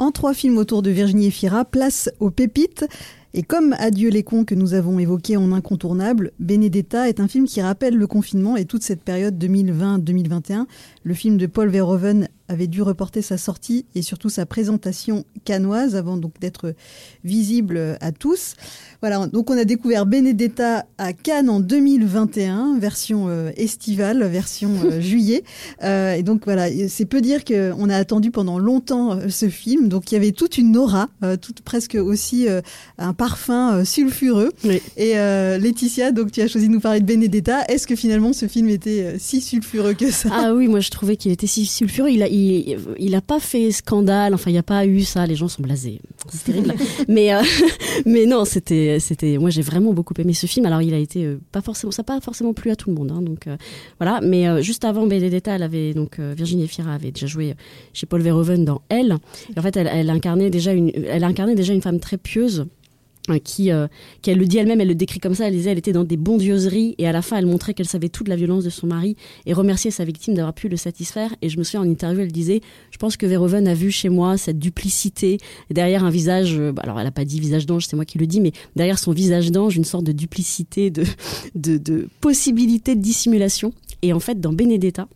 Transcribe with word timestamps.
En 0.00 0.12
trois 0.12 0.32
films 0.32 0.56
autour 0.56 0.80
de 0.80 0.88
Virginie 0.88 1.26
Efira, 1.26 1.66
place 1.66 2.08
aux 2.20 2.30
pépites. 2.30 2.86
Et 3.34 3.42
comme 3.42 3.74
Adieu 3.78 4.08
les 4.08 4.22
cons 4.22 4.46
que 4.46 4.54
nous 4.54 4.72
avons 4.72 4.98
évoqué 4.98 5.36
en 5.36 5.52
incontournable, 5.52 6.32
Benedetta 6.38 7.06
est 7.10 7.20
un 7.20 7.28
film 7.28 7.44
qui 7.44 7.60
rappelle 7.60 7.94
le 7.94 8.06
confinement 8.06 8.56
et 8.56 8.64
toute 8.64 8.82
cette 8.82 9.02
période 9.02 9.36
2020-2021. 9.38 10.64
Le 11.04 11.14
film 11.14 11.36
de 11.36 11.44
Paul 11.44 11.68
Verhoeven 11.68 12.28
avait 12.50 12.66
dû 12.66 12.82
reporter 12.82 13.22
sa 13.22 13.38
sortie 13.38 13.86
et 13.94 14.02
surtout 14.02 14.28
sa 14.28 14.44
présentation 14.44 15.24
canoise 15.44 15.94
avant 15.94 16.16
donc 16.16 16.38
d'être 16.40 16.74
visible 17.24 17.96
à 18.00 18.12
tous. 18.12 18.54
Voilà, 19.00 19.26
donc 19.28 19.48
on 19.50 19.56
a 19.56 19.64
découvert 19.64 20.04
Benedetta 20.04 20.84
à 20.98 21.12
Cannes 21.14 21.48
en 21.48 21.60
2021, 21.60 22.78
version 22.78 23.28
euh, 23.28 23.50
estivale, 23.56 24.24
version 24.24 24.72
euh, 24.84 25.00
juillet. 25.00 25.42
Euh, 25.82 26.14
et 26.14 26.22
donc 26.22 26.42
voilà, 26.44 26.66
c'est 26.88 27.06
peu 27.06 27.20
dire 27.20 27.44
qu'on 27.44 27.88
a 27.88 27.96
attendu 27.96 28.30
pendant 28.30 28.58
longtemps 28.58 29.18
ce 29.28 29.48
film. 29.48 29.88
Donc 29.88 30.10
il 30.10 30.16
y 30.16 30.18
avait 30.18 30.32
toute 30.32 30.58
une 30.58 30.76
aura, 30.76 31.08
toute 31.40 31.62
presque 31.62 31.94
aussi 31.94 32.46
un 32.98 33.12
parfum 33.14 33.84
sulfureux. 33.84 34.50
Et 34.96 35.14
Laetitia, 35.14 36.12
donc 36.12 36.32
tu 36.32 36.42
as 36.42 36.48
choisi 36.48 36.68
de 36.68 36.72
nous 36.72 36.80
parler 36.80 37.00
de 37.00 37.06
Benedetta. 37.06 37.64
Est-ce 37.68 37.86
que 37.86 37.96
finalement 37.96 38.32
ce 38.32 38.46
film 38.46 38.68
était 38.68 39.16
si 39.18 39.40
sulfureux 39.40 39.94
que 39.94 40.10
ça? 40.10 40.28
Ah 40.32 40.54
oui, 40.54 40.68
moi 40.68 40.80
je 40.80 40.90
trouvais 40.90 41.16
qu'il 41.16 41.32
était 41.32 41.46
si 41.46 41.66
sulfureux. 41.66 42.10
Il 42.10 42.22
a, 42.22 42.28
il, 42.28 42.39
a 43.14 43.20
pas 43.20 43.40
fait 43.40 43.70
scandale. 43.72 44.34
Enfin, 44.34 44.50
il 44.50 44.54
n'y 44.54 44.58
a 44.58 44.62
pas 44.62 44.86
eu 44.86 45.02
ça. 45.02 45.26
Les 45.26 45.36
gens 45.36 45.48
sont 45.48 45.62
blasés. 45.62 46.00
C'est 46.28 46.44
terrible. 46.44 46.74
mais, 47.08 47.30
mais 48.06 48.26
non, 48.26 48.44
c'était 48.44 48.98
c'était, 49.00 49.38
moi 49.38 49.50
j'ai 49.50 49.62
vraiment 49.62 49.92
beaucoup 49.92 50.14
aimé 50.18 50.34
ce 50.34 50.46
film. 50.46 50.66
Alors 50.66 50.82
il 50.82 50.94
a 50.94 50.98
été 50.98 51.24
euh, 51.24 51.40
pas 51.52 51.60
forcément, 51.60 51.90
ça 51.90 52.02
n'a 52.02 52.04
pas 52.04 52.20
forcément 52.20 52.52
plu 52.52 52.70
à 52.70 52.76
tout 52.76 52.90
le 52.90 52.96
monde, 52.96 53.10
hein, 53.12 53.22
donc 53.22 53.46
euh, 53.46 53.56
voilà. 53.98 54.20
Mais 54.22 54.48
euh, 54.48 54.62
juste 54.62 54.84
avant 54.84 55.06
Benedetta, 55.06 55.54
elle 55.56 55.62
avait 55.62 55.94
donc 55.94 56.18
Virginie 56.18 56.64
Efira 56.64 56.94
avait 56.94 57.10
déjà 57.10 57.26
joué 57.26 57.54
chez 57.92 58.06
Paul 58.06 58.20
Verhoeven 58.22 58.64
dans 58.64 58.82
Elle. 58.88 59.12
en 59.56 59.62
fait, 59.62 59.76
elle, 59.76 59.88
elle 59.92 60.10
incarnait 60.10 60.50
déjà 60.50 60.72
une, 60.72 60.90
elle 61.06 61.24
incarnait 61.24 61.54
déjà 61.54 61.72
une 61.72 61.82
femme 61.82 62.00
très 62.00 62.18
pieuse 62.18 62.60
euh, 62.60 62.64
qui, 63.38 63.70
euh, 63.70 63.86
qui 64.22 64.30
elle 64.30 64.38
le 64.38 64.46
dit 64.46 64.58
elle-même, 64.58 64.80
elle 64.80 64.88
le 64.88 64.94
décrit 64.94 65.20
comme 65.20 65.34
ça, 65.34 65.46
elle 65.46 65.54
disait 65.54 65.70
elle 65.70 65.78
était 65.78 65.92
dans 65.92 66.04
des 66.04 66.16
bondieuseries 66.16 66.94
et 66.98 67.06
à 67.06 67.12
la 67.12 67.22
fin 67.22 67.36
elle 67.36 67.46
montrait 67.46 67.74
qu'elle 67.74 67.88
savait 67.88 68.08
toute 68.08 68.28
la 68.28 68.36
violence 68.36 68.64
de 68.64 68.70
son 68.70 68.86
mari 68.86 69.16
et 69.46 69.52
remerciait 69.52 69.90
sa 69.90 70.04
victime 70.04 70.34
d'avoir 70.34 70.54
pu 70.54 70.68
le 70.68 70.76
satisfaire. 70.76 71.34
Et 71.42 71.48
je 71.48 71.58
me 71.58 71.64
souviens 71.64 71.82
en 71.82 71.88
interview 71.88 72.22
elle 72.22 72.32
disait 72.32 72.60
je 72.90 72.98
pense 72.98 73.16
que 73.16 73.26
Verhoeven 73.26 73.68
a 73.68 73.74
vu 73.74 73.90
chez 73.90 74.08
moi 74.08 74.36
cette 74.36 74.58
duplicité 74.58 75.38
derrière 75.70 76.04
un 76.04 76.10
visage, 76.10 76.58
euh, 76.58 76.72
bah, 76.72 76.82
alors 76.84 76.98
elle 77.00 77.06
a 77.06 77.12
pas 77.12 77.24
dit 77.24 77.40
visage 77.40 77.66
d'ange 77.66 77.86
c'est 77.86 77.96
moi 77.96 78.04
qui 78.04 78.18
le 78.18 78.26
dis 78.26 78.40
mais 78.40 78.52
derrière 78.76 78.98
son 78.98 79.12
visage 79.12 79.50
d'ange 79.50 79.76
une 79.76 79.84
sorte 79.84 80.04
de 80.04 80.12
duplicité, 80.12 80.90
de, 80.90 81.04
de, 81.54 81.78
de 81.78 82.08
possibilité 82.20 82.94
de 82.94 83.00
dissimulation 83.00 83.72
et 84.02 84.12
en 84.12 84.20
fait 84.20 84.40
dans 84.40 84.52
Benedetta 84.52 85.08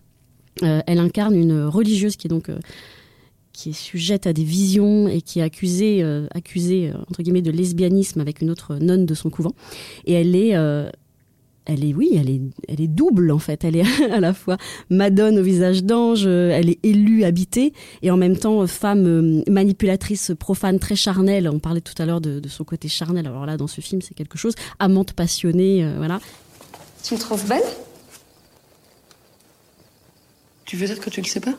elle 0.62 1.00
incarne 1.00 1.34
une 1.34 1.64
religieuse 1.64 2.16
qui 2.16 2.28
est 2.28 2.30
donc 2.30 2.48
qui 3.54 3.70
est 3.70 3.72
sujette 3.72 4.26
à 4.26 4.34
des 4.34 4.44
visions 4.44 5.08
et 5.08 5.22
qui 5.22 5.38
est 5.38 5.42
accusée, 5.42 6.02
euh, 6.02 6.26
accusée 6.34 6.90
euh, 6.92 6.98
entre 7.08 7.22
guillemets 7.22 7.40
de 7.40 7.52
lesbianisme 7.52 8.20
avec 8.20 8.42
une 8.42 8.50
autre 8.50 8.76
nonne 8.76 9.06
de 9.06 9.14
son 9.14 9.30
couvent. 9.30 9.54
Et 10.04 10.12
elle 10.12 10.34
est, 10.34 10.56
euh, 10.56 10.90
elle 11.64 11.84
est, 11.84 11.94
oui, 11.94 12.10
elle 12.16 12.28
est, 12.28 12.40
elle 12.68 12.80
est 12.80 12.88
double 12.88 13.30
en 13.30 13.38
fait. 13.38 13.64
Elle 13.64 13.76
est 13.76 13.84
à 14.12 14.18
la 14.18 14.34
fois 14.34 14.58
madone 14.90 15.38
au 15.38 15.42
visage 15.42 15.84
d'ange, 15.84 16.26
elle 16.26 16.68
est 16.68 16.80
élue, 16.82 17.24
habitée, 17.24 17.72
et 18.02 18.10
en 18.10 18.16
même 18.16 18.36
temps 18.36 18.66
femme 18.66 19.44
manipulatrice, 19.48 20.32
profane, 20.38 20.80
très 20.80 20.96
charnelle. 20.96 21.48
On 21.48 21.60
parlait 21.60 21.80
tout 21.80 21.94
à 22.02 22.06
l'heure 22.06 22.20
de, 22.20 22.42
son 22.48 22.64
côté 22.64 22.88
charnel. 22.88 23.26
Alors 23.26 23.46
là, 23.46 23.56
dans 23.56 23.68
ce 23.68 23.80
film, 23.80 24.02
c'est 24.02 24.14
quelque 24.14 24.36
chose. 24.36 24.54
Amante 24.80 25.12
passionnée, 25.12 25.88
voilà. 25.96 26.20
Tu 27.04 27.14
me 27.14 27.20
trouves 27.20 27.46
belle? 27.48 27.62
Tu 30.64 30.76
veux 30.76 30.86
dire 30.86 30.98
que 30.98 31.08
tu 31.08 31.20
le 31.20 31.26
sais 31.26 31.40
pas? 31.40 31.54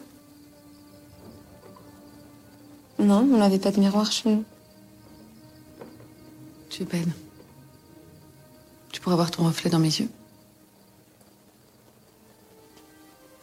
Non, 3.00 3.28
on 3.32 3.38
n'avait 3.38 3.60
pas 3.60 3.72
de 3.72 3.80
miroir 3.80 4.12
chez 4.12 4.30
nous. 4.30 4.44
Tu 6.70 6.84
es 6.84 6.86
belle. 6.86 7.12
Tu 8.92 9.02
pourrais 9.02 9.16
voir 9.16 9.32
ton 9.32 9.44
reflet 9.44 9.70
dans 9.70 9.80
mes 9.80 10.00
yeux. 10.00 10.10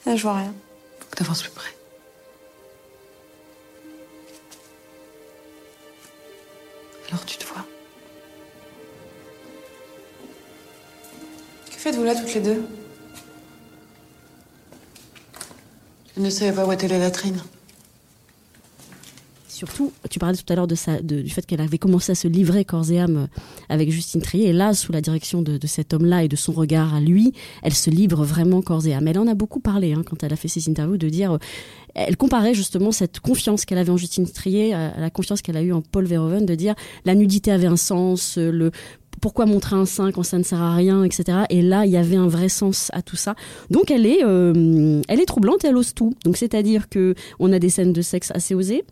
Ah, 0.06 0.16
je 0.16 0.22
vois 0.22 0.36
rien. 0.36 0.54
Faut 0.98 1.10
que 1.10 1.16
t'avances 1.16 1.42
plus 1.42 1.52
près. 1.52 1.70
Alors 7.08 7.24
tu 7.26 7.36
te 7.36 7.44
vois. 7.44 7.64
Que 11.70 11.76
faites-vous 11.76 12.04
là 12.04 12.14
toutes 12.14 12.34
les 12.34 12.40
deux? 12.40 12.64
Je 16.16 16.22
ne 16.22 16.30
savais 16.30 16.52
pas 16.52 16.66
où 16.66 16.72
était 16.72 16.88
la 16.88 16.98
latrine 16.98 17.42
surtout, 19.66 19.92
tu 20.10 20.18
parlais 20.18 20.36
tout 20.36 20.52
à 20.52 20.56
l'heure 20.56 20.66
du 20.66 21.28
fait 21.28 21.46
qu'elle 21.46 21.60
avait 21.60 21.78
commencé 21.78 22.10
à 22.10 22.14
se 22.16 22.26
livrer 22.26 22.64
corps 22.64 22.90
et 22.90 22.98
âme 22.98 23.28
avec 23.68 23.92
Justine 23.92 24.20
Trier. 24.20 24.48
Et 24.48 24.52
là, 24.52 24.74
sous 24.74 24.90
la 24.90 25.00
direction 25.00 25.40
de, 25.40 25.58
cet 25.68 25.94
homme-là 25.94 26.24
et 26.24 26.28
de 26.28 26.34
son 26.34 26.50
regard 26.52 26.94
à 26.94 27.00
lui, 27.00 27.32
elle 27.62 27.72
se 27.72 27.88
livre 27.88 28.24
vraiment 28.24 28.60
corps 28.60 28.84
et 28.88 28.94
âme. 28.94 29.06
Elle 29.06 29.20
en 29.20 29.28
a 29.28 29.34
beaucoup 29.34 29.60
parlé 29.60 29.92
hein, 29.92 30.02
quand 30.04 30.24
elle 30.24 30.32
a 30.32 30.36
fait 30.36 30.48
ses 30.48 30.68
interviews, 30.68 30.96
de 30.96 31.08
dire, 31.08 31.38
elle 31.94 32.16
comparait 32.16 32.54
justement 32.54 32.90
cette 32.90 33.20
confiance 33.20 33.64
qu'elle 33.64 33.78
avait 33.78 33.92
en 33.92 33.96
Justine 33.96 34.28
Trier 34.28 34.74
à 34.74 34.98
la 34.98 35.10
confiance 35.10 35.42
qu'elle 35.42 35.56
a 35.56 35.62
eue 35.62 35.72
en 35.72 35.80
Paul 35.80 36.06
Verhoeven, 36.06 36.44
de 36.44 36.56
dire 36.56 36.74
la 37.04 37.14
nudité 37.14 37.52
avait 37.52 37.68
un 37.68 37.76
sens, 37.76 38.38
le 38.38 38.72
pourquoi 39.20 39.46
montrer 39.46 39.76
un 39.76 39.86
sein 39.86 40.10
quand 40.10 40.24
ça 40.24 40.38
ne 40.38 40.42
sert 40.42 40.60
à 40.60 40.74
rien, 40.74 41.04
etc. 41.04 41.42
Et 41.50 41.62
là, 41.62 41.86
il 41.86 41.92
y 41.92 41.96
avait 41.96 42.16
un 42.16 42.26
vrai 42.26 42.48
sens 42.48 42.90
à 42.92 43.02
tout 43.02 43.14
ça. 43.14 43.36
Donc, 43.70 43.92
elle 43.92 44.06
est, 44.06 44.24
euh, 44.24 45.00
elle 45.06 45.20
est 45.20 45.26
troublante 45.26 45.64
et 45.64 45.68
elle 45.68 45.76
ose 45.76 45.94
tout. 45.94 46.14
Donc, 46.24 46.36
c'est-à-dire 46.36 46.88
que 46.88 47.14
on 47.38 47.52
a 47.52 47.60
des 47.60 47.68
scènes 47.68 47.92
de 47.92 48.02
sexe 48.02 48.32
assez 48.34 48.56
osées. 48.56 48.82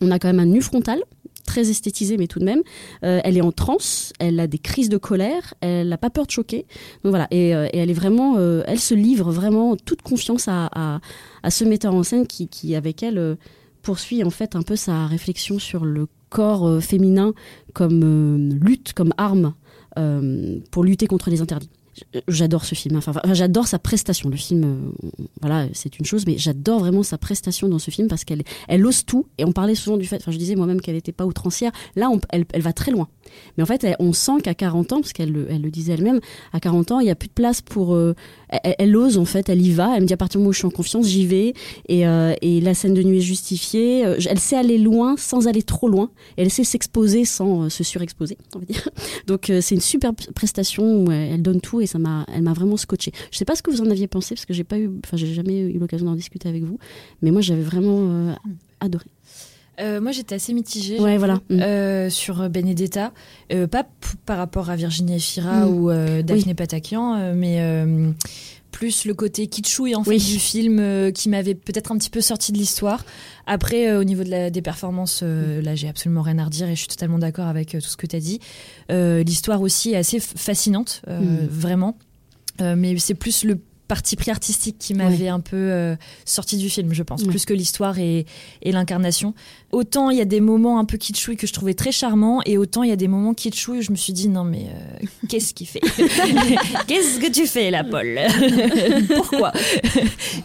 On 0.00 0.10
a 0.10 0.18
quand 0.18 0.28
même 0.28 0.40
un 0.40 0.46
nu 0.46 0.62
frontal 0.62 1.00
très 1.48 1.70
esthétisé, 1.70 2.18
mais 2.18 2.26
tout 2.26 2.38
de 2.38 2.44
même. 2.44 2.62
Euh, 3.04 3.20
elle 3.24 3.38
est 3.38 3.40
en 3.40 3.52
transe, 3.52 4.12
elle 4.18 4.38
a 4.38 4.46
des 4.46 4.58
crises 4.58 4.90
de 4.90 4.98
colère, 4.98 5.54
elle 5.62 5.88
n'a 5.88 5.96
pas 5.96 6.10
peur 6.10 6.26
de 6.26 6.30
choquer. 6.30 6.66
Donc 7.02 7.10
voilà, 7.10 7.26
et, 7.30 7.54
euh, 7.54 7.68
elle 7.72 7.90
est 7.90 7.94
vraiment, 7.94 8.36
euh, 8.36 8.62
elle 8.66 8.78
se 8.78 8.94
livre 8.94 9.32
vraiment 9.32 9.74
toute 9.74 10.02
confiance 10.02 10.46
à, 10.46 11.00
ce 11.48 11.64
metteur 11.64 11.94
en 11.94 12.02
scène 12.02 12.26
qui, 12.26 12.48
qui 12.48 12.74
avec 12.74 13.02
elle, 13.02 13.36
poursuit 13.82 14.22
en 14.22 14.30
fait 14.30 14.54
un 14.56 14.62
peu 14.62 14.76
sa 14.76 15.06
réflexion 15.06 15.58
sur 15.58 15.86
le 15.86 16.06
corps 16.28 16.82
féminin 16.82 17.32
comme 17.72 18.58
lutte, 18.62 18.92
comme 18.92 19.14
arme 19.16 19.54
pour 20.70 20.84
lutter 20.84 21.06
contre 21.06 21.30
les 21.30 21.40
interdits 21.40 21.70
j'adore 22.28 22.64
ce 22.64 22.74
film. 22.74 22.96
Enfin, 22.96 23.12
j'adore 23.32 23.66
sa 23.66 23.78
prestation. 23.78 24.28
Le 24.28 24.36
film, 24.36 24.64
euh, 24.64 25.08
voilà, 25.40 25.66
c'est 25.72 25.98
une 25.98 26.04
chose, 26.04 26.26
mais 26.26 26.38
j'adore 26.38 26.80
vraiment 26.80 27.02
sa 27.02 27.18
prestation 27.18 27.68
dans 27.68 27.78
ce 27.78 27.90
film 27.90 28.08
parce 28.08 28.24
qu'elle, 28.24 28.42
elle 28.68 28.84
ose 28.86 29.04
tout. 29.04 29.26
Et 29.38 29.44
on 29.44 29.52
parlait 29.52 29.74
souvent 29.74 29.96
du 29.96 30.06
fait, 30.06 30.16
enfin, 30.16 30.30
je 30.30 30.38
disais 30.38 30.54
moi-même 30.54 30.80
qu'elle 30.80 30.94
n'était 30.94 31.12
pas 31.12 31.26
outrancière. 31.26 31.72
Là, 31.96 32.10
elle, 32.30 32.44
elle, 32.52 32.62
va 32.62 32.72
très 32.72 32.90
loin. 32.90 33.08
Mais 33.56 33.62
en 33.62 33.66
fait, 33.66 33.86
on 33.98 34.12
sent 34.12 34.40
qu'à 34.42 34.54
40 34.54 34.92
ans, 34.92 35.00
parce 35.00 35.12
qu'elle 35.12 35.46
elle 35.50 35.60
le 35.60 35.70
disait 35.70 35.94
elle-même, 35.94 36.20
à 36.52 36.60
40 36.60 36.92
ans, 36.92 37.00
il 37.00 37.04
n'y 37.04 37.10
a 37.10 37.14
plus 37.14 37.28
de 37.28 37.34
place 37.34 37.60
pour. 37.60 37.94
Euh, 37.94 38.14
elle, 38.62 38.96
ose 38.96 39.18
en 39.18 39.24
fait, 39.24 39.48
elle 39.48 39.60
y 39.60 39.72
va. 39.72 39.94
Elle 39.94 40.02
me 40.02 40.06
dit 40.06 40.14
à 40.14 40.16
partir 40.16 40.38
du 40.38 40.42
moment 40.42 40.50
où 40.50 40.54
je 40.54 40.58
suis 40.58 40.66
en 40.66 40.70
confiance, 40.70 41.06
j'y 41.06 41.26
vais. 41.26 41.52
Et, 41.88 42.06
euh, 42.06 42.34
et, 42.40 42.60
la 42.60 42.74
scène 42.74 42.94
de 42.94 43.02
nuit 43.02 43.18
est 43.18 43.22
justifiée. 43.22 44.00
Elle 44.00 44.38
sait 44.38 44.56
aller 44.56 44.78
loin 44.78 45.16
sans 45.16 45.46
aller 45.46 45.62
trop 45.62 45.88
loin. 45.88 46.10
Elle 46.36 46.50
sait 46.50 46.64
s'exposer 46.64 47.24
sans 47.24 47.68
se 47.68 47.84
surexposer, 47.84 48.38
on 48.54 48.58
va 48.60 48.64
dire. 48.64 48.88
Donc 49.26 49.52
c'est 49.60 49.74
une 49.74 49.80
super 49.80 50.12
prestation 50.34 50.78
elle 51.10 51.42
donne 51.42 51.60
tout 51.60 51.80
ça 51.88 51.98
m'a, 51.98 52.24
elle 52.32 52.42
m'a 52.42 52.52
vraiment 52.52 52.76
scotché. 52.76 53.12
Je 53.30 53.38
sais 53.38 53.44
pas 53.44 53.56
ce 53.56 53.62
que 53.62 53.70
vous 53.70 53.80
en 53.80 53.90
aviez 53.90 54.06
pensé 54.06 54.34
parce 54.34 54.46
que 54.46 54.54
j'ai 54.54 54.64
pas 54.64 54.78
eu, 54.78 54.90
enfin 55.04 55.16
j'ai 55.16 55.32
jamais 55.34 55.58
eu 55.58 55.78
l'occasion 55.78 56.06
d'en 56.06 56.14
discuter 56.14 56.48
avec 56.48 56.62
vous, 56.62 56.78
mais 57.22 57.30
moi 57.30 57.40
j'avais 57.40 57.62
vraiment 57.62 57.98
euh, 58.00 58.34
adoré. 58.80 59.06
Euh, 59.80 60.00
moi, 60.00 60.10
j'étais 60.10 60.34
assez 60.34 60.52
mitigée 60.52 60.98
ouais, 60.98 61.18
voilà. 61.18 61.34
Mm. 61.50 61.60
Euh, 61.60 62.10
sur 62.10 62.50
Benedetta, 62.50 63.12
pas 63.70 63.86
par 64.26 64.38
rapport 64.38 64.70
à 64.70 64.76
Virginie 64.76 65.16
Efira 65.16 65.66
mm. 65.66 65.72
ou 65.72 65.92
Daphne 66.22 66.54
Patakian, 66.54 67.34
mais 67.34 67.60
plus 68.70 69.04
le 69.04 69.14
côté 69.14 69.46
kitschouille 69.46 69.94
en 69.94 70.04
fait 70.04 70.18
du 70.18 70.38
film 70.38 71.12
qui 71.12 71.28
m'avait 71.28 71.54
peut-être 71.54 71.92
un 71.92 71.98
petit 71.98 72.10
peu 72.10 72.20
sorti 72.20 72.52
de 72.52 72.58
l'histoire. 72.58 73.04
Après, 73.46 73.96
au 73.96 74.04
niveau 74.04 74.24
de 74.24 74.30
la, 74.30 74.50
des 74.50 74.62
performances, 74.62 75.22
là, 75.22 75.74
j'ai 75.74 75.88
absolument 75.88 76.22
rien 76.22 76.38
à 76.38 76.44
redire 76.44 76.68
et 76.68 76.74
je 76.74 76.80
suis 76.80 76.88
totalement 76.88 77.18
d'accord 77.18 77.46
avec 77.46 77.70
tout 77.70 77.80
ce 77.80 77.96
que 77.96 78.06
tu 78.06 78.16
as 78.16 78.20
dit. 78.20 78.40
l'histoire 78.90 79.60
aussi 79.62 79.92
est 79.92 79.96
assez 79.96 80.20
fascinante, 80.20 81.02
mm. 81.06 81.46
vraiment. 81.50 81.96
mais 82.60 82.98
c'est 82.98 83.14
plus 83.14 83.44
le 83.44 83.58
parti 83.88 84.16
pris 84.16 84.30
artistique 84.30 84.76
qui 84.78 84.94
m'avait 84.94 85.28
un 85.28 85.40
peu 85.40 85.56
euh, 85.56 85.96
sorti 86.26 86.58
du 86.58 86.68
film, 86.68 86.92
je 86.92 87.02
pense, 87.02 87.24
plus 87.24 87.46
que 87.46 87.54
l'histoire 87.54 87.98
et, 87.98 88.26
l'incarnation. 88.62 89.34
Autant 89.72 90.10
il 90.10 90.18
y 90.18 90.20
a 90.20 90.26
des 90.26 90.40
moments 90.40 90.78
un 90.78 90.84
peu 90.84 90.98
kitschouilles 90.98 91.36
que 91.36 91.46
je 91.46 91.52
trouvais 91.52 91.74
très 91.74 91.90
charmants, 91.90 92.40
et 92.44 92.58
autant 92.58 92.82
il 92.82 92.90
y 92.90 92.92
a 92.92 92.96
des 92.96 93.08
moments 93.08 93.34
kitschouilles 93.34 93.78
où 93.78 93.82
je 93.82 93.90
me 93.90 93.96
suis 93.96 94.12
dit 94.12 94.28
non 94.28 94.44
mais 94.44 94.66
euh, 94.66 95.06
qu'est-ce 95.28 95.54
qu'il 95.54 95.66
fait? 95.66 95.80
Qu'est-ce 96.86 97.18
que 97.18 97.32
tu 97.32 97.46
fais 97.46 97.70
là, 97.70 97.82
Paul? 97.82 98.18
Pourquoi? 99.16 99.52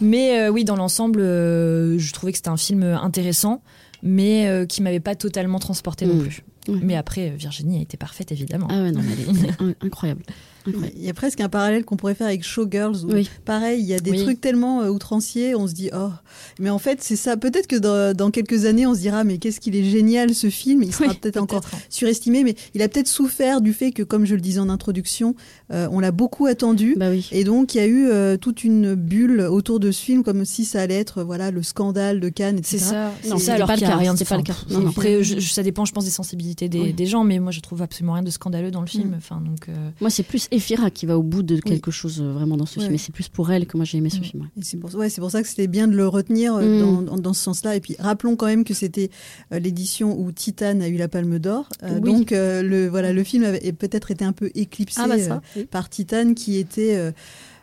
Mais 0.00 0.40
euh, 0.40 0.48
oui, 0.48 0.64
dans 0.64 0.76
l'ensemble, 0.76 1.20
je 1.20 2.12
trouvais 2.12 2.32
que 2.32 2.38
c'était 2.38 2.48
un 2.48 2.56
film 2.56 2.82
intéressant, 2.82 3.62
mais 4.02 4.66
qui 4.68 4.82
m'avait 4.82 5.00
pas 5.00 5.14
totalement 5.14 5.58
transporté 5.58 6.06
non 6.06 6.14
mm. 6.14 6.22
plus. 6.22 6.42
Mais 6.68 6.96
après, 6.96 7.30
Virginie 7.30 7.78
a 7.78 7.82
été 7.82 7.98
parfaite, 7.98 8.32
évidemment. 8.32 8.68
Ah 8.70 8.82
ouais, 8.82 8.90
non, 8.90 9.00
elle 9.02 9.70
est 9.70 9.84
incroyable. 9.84 10.22
Il 10.66 11.04
y 11.04 11.10
a 11.10 11.14
presque 11.14 11.40
un 11.40 11.48
parallèle 11.48 11.84
qu'on 11.84 11.96
pourrait 11.96 12.14
faire 12.14 12.26
avec 12.26 12.42
Showgirls. 12.42 13.04
Où, 13.04 13.12
Pareil, 13.44 13.80
il 13.80 13.86
y 13.86 13.94
a 13.94 13.98
des 13.98 14.16
trucs 14.22 14.40
tellement 14.40 14.82
euh, 14.82 14.88
outranciers, 14.88 15.54
on 15.54 15.66
se 15.66 15.74
dit 15.74 15.90
oh. 15.94 16.10
Mais 16.58 16.70
en 16.70 16.78
fait, 16.78 17.02
c'est 17.02 17.16
ça. 17.16 17.36
Peut-être 17.36 17.66
que 17.66 18.12
dans, 18.12 18.30
quelques 18.30 18.64
années, 18.64 18.86
on 18.86 18.94
se 18.94 19.00
dira 19.00 19.24
mais 19.24 19.38
qu'est-ce 19.38 19.60
qu'il 19.60 19.76
est 19.76 19.84
génial 19.84 20.34
ce 20.34 20.48
film. 20.48 20.82
Il 20.82 20.94
sera 20.94 21.12
peut-être 21.14 21.36
encore 21.36 21.62
surestimé, 21.88 22.44
mais 22.44 22.54
il 22.74 22.82
a 22.82 22.88
peut-être 22.88 23.08
souffert 23.08 23.60
du 23.60 23.72
fait 23.72 23.92
que, 23.92 24.02
comme 24.02 24.24
je 24.24 24.34
le 24.34 24.40
disais 24.40 24.60
en 24.60 24.68
introduction, 24.68 25.34
euh, 25.72 25.88
on 25.90 26.00
l'a 26.00 26.12
beaucoup 26.12 26.46
attendu. 26.46 26.94
Bah 26.96 27.10
Et 27.32 27.44
donc, 27.44 27.74
il 27.74 27.78
y 27.78 27.80
a 27.80 27.86
eu 27.86 28.08
euh, 28.08 28.36
toute 28.36 28.64
une 28.64 28.94
bulle 28.94 29.40
autour 29.40 29.80
de 29.80 29.90
ce 29.90 30.02
film, 30.02 30.22
comme 30.22 30.44
si 30.44 30.64
ça 30.64 30.80
allait 30.80 30.98
être 30.98 31.22
voilà 31.22 31.50
le 31.50 31.62
scandale 31.62 32.20
de 32.20 32.28
Cannes, 32.28 32.58
etc. 32.58 32.78
C'est 32.78 32.84
ça. 32.84 33.12
Non, 33.28 33.38
c'est 33.38 33.52
pas, 33.52 33.58
le 33.58 33.80
cas. 33.80 34.14
C'est 34.16 34.28
pas 34.28 34.36
le 34.36 34.42
cas. 34.42 34.56
Après, 34.88 35.22
ça 35.40 35.62
dépend, 35.62 35.84
je 35.84 35.92
pense, 35.92 36.04
des 36.04 36.10
sensibilités 36.10 36.68
des, 36.68 37.06
gens, 37.06 37.24
mais 37.24 37.38
moi, 37.38 37.52
je 37.52 37.60
trouve 37.60 37.82
absolument 37.82 38.14
rien 38.14 38.22
de 38.22 38.30
scandaleux 38.30 38.70
dans 38.70 38.80
le 38.80 38.86
film. 38.86 39.10
Mm. 39.10 39.14
Enfin, 39.18 39.42
donc. 39.44 39.68
Moi, 40.00 40.10
c'est 40.10 40.22
plus 40.22 40.48
Ephira 40.54 40.90
qui 40.90 41.06
va 41.06 41.18
au 41.18 41.22
bout 41.22 41.42
de 41.42 41.58
quelque 41.60 41.90
chose 41.90 42.20
euh, 42.20 42.32
vraiment 42.32 42.56
dans 42.56 42.66
ce 42.66 42.80
film. 42.80 42.94
Et 42.94 42.98
c'est 42.98 43.12
plus 43.12 43.28
pour 43.28 43.50
elle 43.50 43.66
que 43.66 43.76
moi 43.76 43.84
j'ai 43.84 43.98
aimé 43.98 44.10
ce 44.10 44.20
film. 44.20 44.48
C'est 44.62 44.78
pour, 44.78 44.94
ouais, 44.94 45.08
pour 45.10 45.30
ça 45.30 45.42
que 45.42 45.48
c'était 45.48 45.66
bien 45.66 45.88
de 45.88 45.96
le 45.96 46.06
retenir 46.06 46.54
euh, 46.54 46.62
mm. 46.62 47.04
dans, 47.04 47.16
dans, 47.16 47.32
ce 47.32 47.42
sens-là. 47.42 47.76
Et 47.76 47.80
puis 47.80 47.96
rappelons 47.98 48.36
quand 48.36 48.46
même 48.46 48.64
que 48.64 48.74
c'était 48.74 49.10
euh, 49.52 49.58
l'édition 49.58 50.18
où 50.18 50.30
Titane 50.32 50.82
a 50.82 50.88
eu 50.88 50.96
la 50.96 51.08
Palme 51.08 51.38
d'Or. 51.38 51.68
Donc 52.00 52.30
le, 52.30 52.86
voilà, 52.88 53.12
le 53.12 53.24
film 53.24 53.44
avait 53.44 53.72
peut-être 53.72 54.10
été 54.10 54.24
un 54.24 54.32
peu 54.32 54.50
éclipsé 54.54 55.00
ah, 55.02 55.08
bah 55.08 55.40
par 55.70 55.88
Titane 55.88 56.34
qui 56.34 56.56
était 56.58 57.12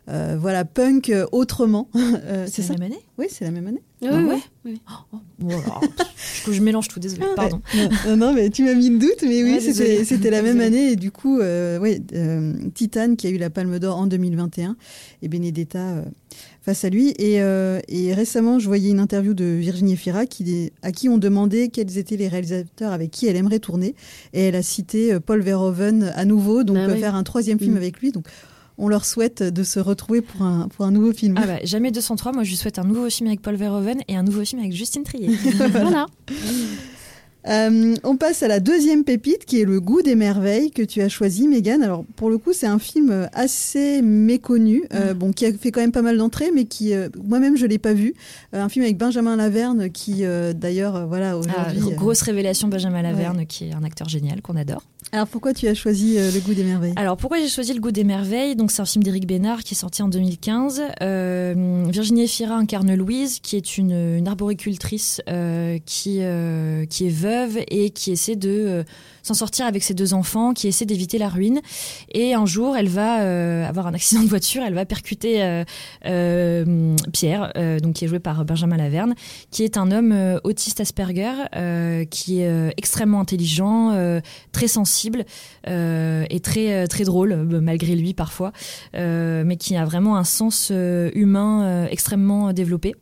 voilà 0.08 0.66
punk 0.66 1.12
autrement. 1.32 1.90
c'est 2.48 2.68
la 2.68 2.76
même 2.76 2.84
année 2.84 3.02
Oui, 3.18 3.28
c'est 3.30 3.46
la 3.46 3.52
même 3.52 3.68
année. 3.68 3.82
Oui, 4.02 4.10
ah 4.10 4.40
oui. 4.66 4.82
Oh, 4.90 5.48
je, 6.46 6.52
je, 6.52 6.62
mélange 6.62 6.88
tout, 6.88 7.00
désolé, 7.00 7.24
ah, 7.30 7.36
pardon. 7.36 7.62
Non, 8.18 8.34
mais 8.34 8.50
tu 8.50 8.64
m'as 8.64 8.74
mis 8.74 8.90
le 8.90 8.98
doute, 8.98 9.22
mais 9.22 9.44
oui, 9.44 9.60
c'était 9.62 10.30
la 10.32 10.42
même 10.44 10.60
année. 10.60 10.94
Et 10.94 10.96
du 10.96 11.12
coup, 11.12 11.40
euh, 11.40 11.78
ouais, 11.78 12.02
euh, 12.14 12.54
Titane 12.74 13.16
qui 13.16 13.28
a 13.28 13.30
eu 13.30 13.38
la 13.38 13.52
Palme 13.52 13.78
d'Or 13.78 13.98
en 13.98 14.08
2021 14.08 14.76
et 15.22 15.28
Benedetta 15.28 15.80
euh, 15.80 16.04
face 16.62 16.84
à 16.84 16.90
lui. 16.90 17.10
Et, 17.20 17.36
et, 17.36 18.14
récemment, 18.14 18.58
je 18.58 18.66
voyais 18.66 18.90
une 18.90 19.00
interview 19.00 19.36
de 19.36 19.46
Virginie 19.46 19.98
Fira 19.98 20.26
qui, 20.26 20.72
à 20.82 20.92
qui 20.92 21.08
on 21.08 21.20
demandait 21.20 21.68
quels 21.68 21.98
étaient 22.00 22.18
les 22.18 22.28
réalisateurs 22.28 22.94
avec 22.94 23.12
qui 23.12 23.28
elle 23.28 23.36
aimerait 23.36 23.60
tourner. 23.60 23.94
Et 24.34 24.46
elle 24.46 24.56
a 24.56 24.64
cité 24.64 25.20
Paul 25.20 25.42
Verhoeven 25.42 26.12
à 26.16 26.26
nouveau, 26.26 26.64
donc 26.64 26.78
bah 26.78 26.96
faire 26.96 27.14
un 27.14 27.24
troisième 27.24 27.60
film 27.60 27.74
mm. 27.74 27.78
avec 27.78 28.00
lui. 28.00 28.12
Donc 28.12 28.26
on 28.82 28.88
leur 28.88 29.06
souhaite 29.06 29.44
de 29.44 29.64
se 29.64 29.80
retrouver 29.80 30.22
pour 30.22 30.42
un, 30.42 30.68
pour 30.68 30.86
un 30.86 30.92
nouveau 30.92 31.14
film. 31.14 31.36
Ah 31.38 31.46
bah, 31.46 31.60
jamais 31.64 31.92
203, 31.92 32.34
moi 32.34 32.44
je 32.44 32.50
lui 32.50 32.58
souhaite 32.58 32.80
un 32.80 32.84
nouveau 32.84 33.10
film 33.10 33.28
avec 33.28 33.42
Paul 33.42 33.56
Verhoeven 33.56 34.02
et 34.08 34.16
un 34.16 34.24
nouveau 34.24 34.44
film 34.44 34.60
avec 34.60 34.74
Justine 34.74 35.04
Trier. 35.04 35.30
voilà. 35.72 36.08
Euh, 37.48 37.96
on 38.04 38.18
passe 38.18 38.44
à 38.44 38.48
la 38.48 38.60
deuxième 38.60 39.04
pépite 39.04 39.46
qui 39.46 39.62
est 39.62 39.66
Le 39.66 39.80
goût 39.82 40.02
des 40.02 40.16
merveilles 40.16 40.72
que 40.72 40.84
tu 40.84 41.02
as 41.02 41.10
choisi, 41.10 41.48
Megan. 41.48 41.82
Alors 41.82 42.06
pour 42.16 42.30
le 42.30 42.38
coup, 42.38 42.54
c'est 42.54 42.68
un 42.68 42.80
film 42.80 43.30
assez 43.34 44.02
méconnu, 44.02 44.84
euh, 44.94 45.14
bon 45.14 45.32
qui 45.32 45.46
a 45.46 45.54
fait 45.54 45.72
quand 45.72 45.82
même 45.82 45.92
pas 45.92 46.02
mal 46.02 46.18
d'entrées, 46.18 46.52
mais 46.54 46.66
qui 46.66 46.94
euh, 46.94 47.10
moi-même 47.24 47.58
je 47.58 47.66
l'ai 47.66 47.80
pas 47.80 47.94
vu. 47.94 48.14
un 48.54 48.70
film 48.70 48.86
avec 48.86 48.98
Benjamin 48.98 49.36
Laverne 49.36 49.90
qui 49.90 50.24
d'ailleurs 50.56 51.08
voilà 51.08 51.38
aujourd'hui. 51.38 51.82
Ah, 51.92 51.96
grosse 51.96 52.22
révélation 52.22 52.68
Benjamin 52.68 53.02
Laverne 53.02 53.46
qui 53.46 53.70
est 53.70 53.74
un 53.74 53.84
acteur 53.84 54.08
génial 54.08 54.42
qu'on 54.42 54.56
adore. 54.56 54.84
Alors 55.14 55.28
pourquoi 55.28 55.54
tu 55.54 55.68
as 55.68 55.74
choisi 55.74 56.16
Le 56.16 56.40
goût 56.40 56.54
des 56.54 56.64
merveilles? 56.64 56.94
Alors 56.96 57.18
pourquoi 57.18 57.40
j'ai 57.40 57.48
choisi 57.48 57.74
Le 57.74 57.82
goût 57.82 57.92
des 57.92 58.04
merveilles? 58.04 58.56
Donc 58.56 58.72
c'est 58.72 58.82
un 58.82 58.86
film 58.86 59.04
d'Éric 59.04 59.28
Bénard 59.28 59.64
qui 59.64 59.74
est 59.74 59.78
sorti 59.78 60.02
en 60.04 60.08
2015. 60.08 60.82
Virginie 61.90 62.24
Efira 62.24 62.56
incarne 62.56 62.94
Louise 62.96 63.40
qui 63.40 63.58
est 63.58 63.78
une, 63.78 63.92
une 63.92 64.28
arboricultrice 64.28 65.22
qui 65.86 66.22
qui 66.90 67.08
est 67.08 67.10
veuve 67.10 67.31
et 67.70 67.90
qui 67.90 68.12
essaie 68.12 68.36
de 68.36 68.50
euh, 68.50 68.84
s'en 69.24 69.34
sortir 69.34 69.66
avec 69.68 69.84
ses 69.84 69.94
deux 69.94 70.14
enfants, 70.14 70.54
qui 70.54 70.68
essaie 70.68 70.86
d'éviter 70.86 71.18
la 71.20 71.30
ruine. 71.30 71.62
Et 72.12 72.34
un 72.34 72.46
jour, 72.46 72.76
elle 72.76 72.88
va 72.88 73.22
euh, 73.22 73.68
avoir 73.68 73.86
un 73.88 73.94
accident 73.94 74.24
de 74.24 74.28
voiture, 74.28 74.64
elle 74.66 74.74
va 74.74 74.86
percuter 74.86 75.64
euh, 76.06 76.96
Pierre, 77.14 77.54
donc 77.82 77.94
qui 77.94 78.06
est 78.06 78.08
joué 78.08 78.20
par 78.20 78.44
Benjamin 78.46 78.78
Laverne, 78.78 79.14
qui 79.52 79.64
est 79.64 79.78
un 79.78 79.92
homme 79.92 80.40
autiste 80.44 80.80
Asperger, 80.80 81.34
qui 82.10 82.42
est 82.42 82.74
extrêmement 82.78 83.20
intelligent, 83.20 83.96
très 84.52 84.68
sensible 84.68 85.26
et 85.68 86.40
très 86.42 86.88
très 86.88 87.04
drôle 87.04 87.36
malgré 87.62 87.96
lui 87.96 88.14
parfois, 88.14 88.52
mais 88.94 89.56
qui 89.58 89.76
a 89.76 89.86
vraiment 89.86 90.18
un 90.18 90.24
sens 90.24 90.72
humain 90.72 91.86
extrêmement 91.92 92.54
développé. 92.54 92.96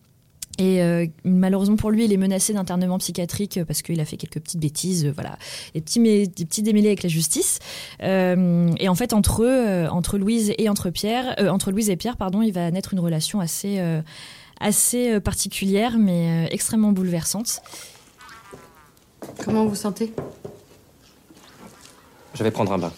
Et 0.59 0.83
euh, 0.83 1.07
malheureusement 1.23 1.77
pour 1.77 1.89
lui, 1.89 2.05
il 2.05 2.13
est 2.13 2.17
menacé 2.17 2.53
d'internement 2.53 2.97
psychiatrique 2.97 3.57
euh, 3.57 3.65
parce 3.65 3.81
qu'il 3.81 3.99
a 4.01 4.05
fait 4.05 4.17
quelques 4.17 4.41
petites 4.41 4.59
bêtises, 4.59 5.05
euh, 5.05 5.11
voilà, 5.13 5.37
des 5.73 5.79
petits, 5.79 5.99
des 6.01 6.45
petits 6.45 6.61
démêlés 6.61 6.89
avec 6.89 7.01
la 7.01 7.09
justice. 7.09 7.59
et 8.01 8.89
en 8.89 8.95
fait, 8.95 9.13
entre 9.13 9.43
eux, 9.43 9.87
entre 9.89 10.17
Louise 10.17 10.53
et 10.57 10.67
entre 10.67 10.89
Pierre, 10.89 11.35
entre 11.49 11.71
Louise 11.71 11.89
et 11.89 11.95
Pierre, 11.95 12.17
pardon, 12.17 12.41
il 12.41 12.51
va 12.51 12.69
naître 12.71 12.93
une 12.93 12.99
relation 12.99 13.39
assez, 13.39 13.81
assez 14.59 15.19
particulière, 15.21 15.97
mais 15.97 16.47
extrêmement 16.51 16.91
bouleversante. 16.91 17.61
Comment 19.43 19.65
vous 19.65 19.75
sentez? 19.75 20.11
Je 22.33 22.43
vais 22.43 22.51
prendre 22.51 22.73
un 22.73 22.77
bain. 22.77 22.91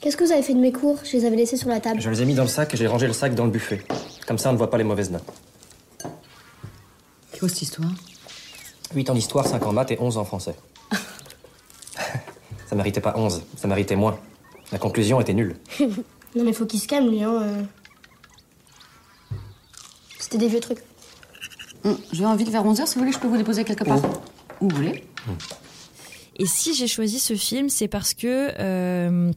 Qu'est-ce 0.00 0.16
que 0.16 0.24
vous 0.24 0.32
avez 0.32 0.42
fait 0.42 0.54
de 0.54 0.60
mes 0.60 0.72
cours? 0.72 0.98
Je 1.04 1.16
les 1.16 1.24
avais 1.24 1.36
laissés 1.36 1.56
sur 1.56 1.68
la 1.68 1.80
table. 1.80 2.00
Je 2.00 2.08
les 2.08 2.22
ai 2.22 2.24
mis 2.24 2.34
dans 2.34 2.44
le 2.44 2.48
sac 2.48 2.72
et 2.72 2.76
j'ai 2.76 2.86
rangé 2.86 3.06
le 3.06 3.12
sac 3.12 3.34
dans 3.34 3.44
le 3.44 3.50
buffet. 3.50 3.82
Comme 4.26 4.38
ça, 4.38 4.50
on 4.50 4.52
ne 4.52 4.58
voit 4.58 4.70
pas 4.70 4.78
les 4.78 4.84
mauvaises 4.84 5.10
notes. 5.10 5.24
C'est 7.38 7.46
quoi 7.46 7.48
cette 7.50 7.62
histoire? 7.62 7.90
8 8.96 9.10
en 9.10 9.14
histoire, 9.14 9.46
5 9.46 9.64
en 9.64 9.72
maths 9.72 9.92
et 9.92 10.00
11 10.00 10.18
en 10.18 10.24
français. 10.24 10.56
ça 12.66 12.74
méritait 12.74 13.00
pas 13.00 13.14
11, 13.16 13.44
ça 13.56 13.68
méritait 13.68 13.94
moins. 13.94 14.18
La 14.72 14.78
conclusion 14.78 15.20
était 15.20 15.34
nulle. 15.34 15.54
non 15.80 16.42
mais 16.42 16.52
faut 16.52 16.66
qu'il 16.66 16.80
se 16.80 16.88
calme 16.88 17.08
lui, 17.08 17.22
hein. 17.22 17.40
Euh. 17.40 17.62
C'était 20.18 20.38
des 20.38 20.48
vieux 20.48 20.58
trucs. 20.58 20.80
Hum, 21.84 21.96
je 22.12 22.18
vais 22.18 22.26
en 22.26 22.34
vite 22.34 22.48
vers 22.48 22.64
11h, 22.64 22.86
si 22.86 22.94
vous 22.94 23.02
voulez, 23.02 23.12
je 23.12 23.20
peux 23.20 23.28
vous 23.28 23.36
déposer 23.36 23.62
quelque 23.62 23.84
part. 23.84 23.98
Où? 24.60 24.68
Vous 24.68 24.74
voulez. 24.74 25.04
Et 26.40 26.46
si 26.46 26.74
j'ai 26.74 26.88
choisi 26.88 27.20
ce 27.20 27.36
film, 27.36 27.68
c'est 27.68 27.86
parce 27.86 28.14
que... 28.14 28.52
Euh, 28.58 29.30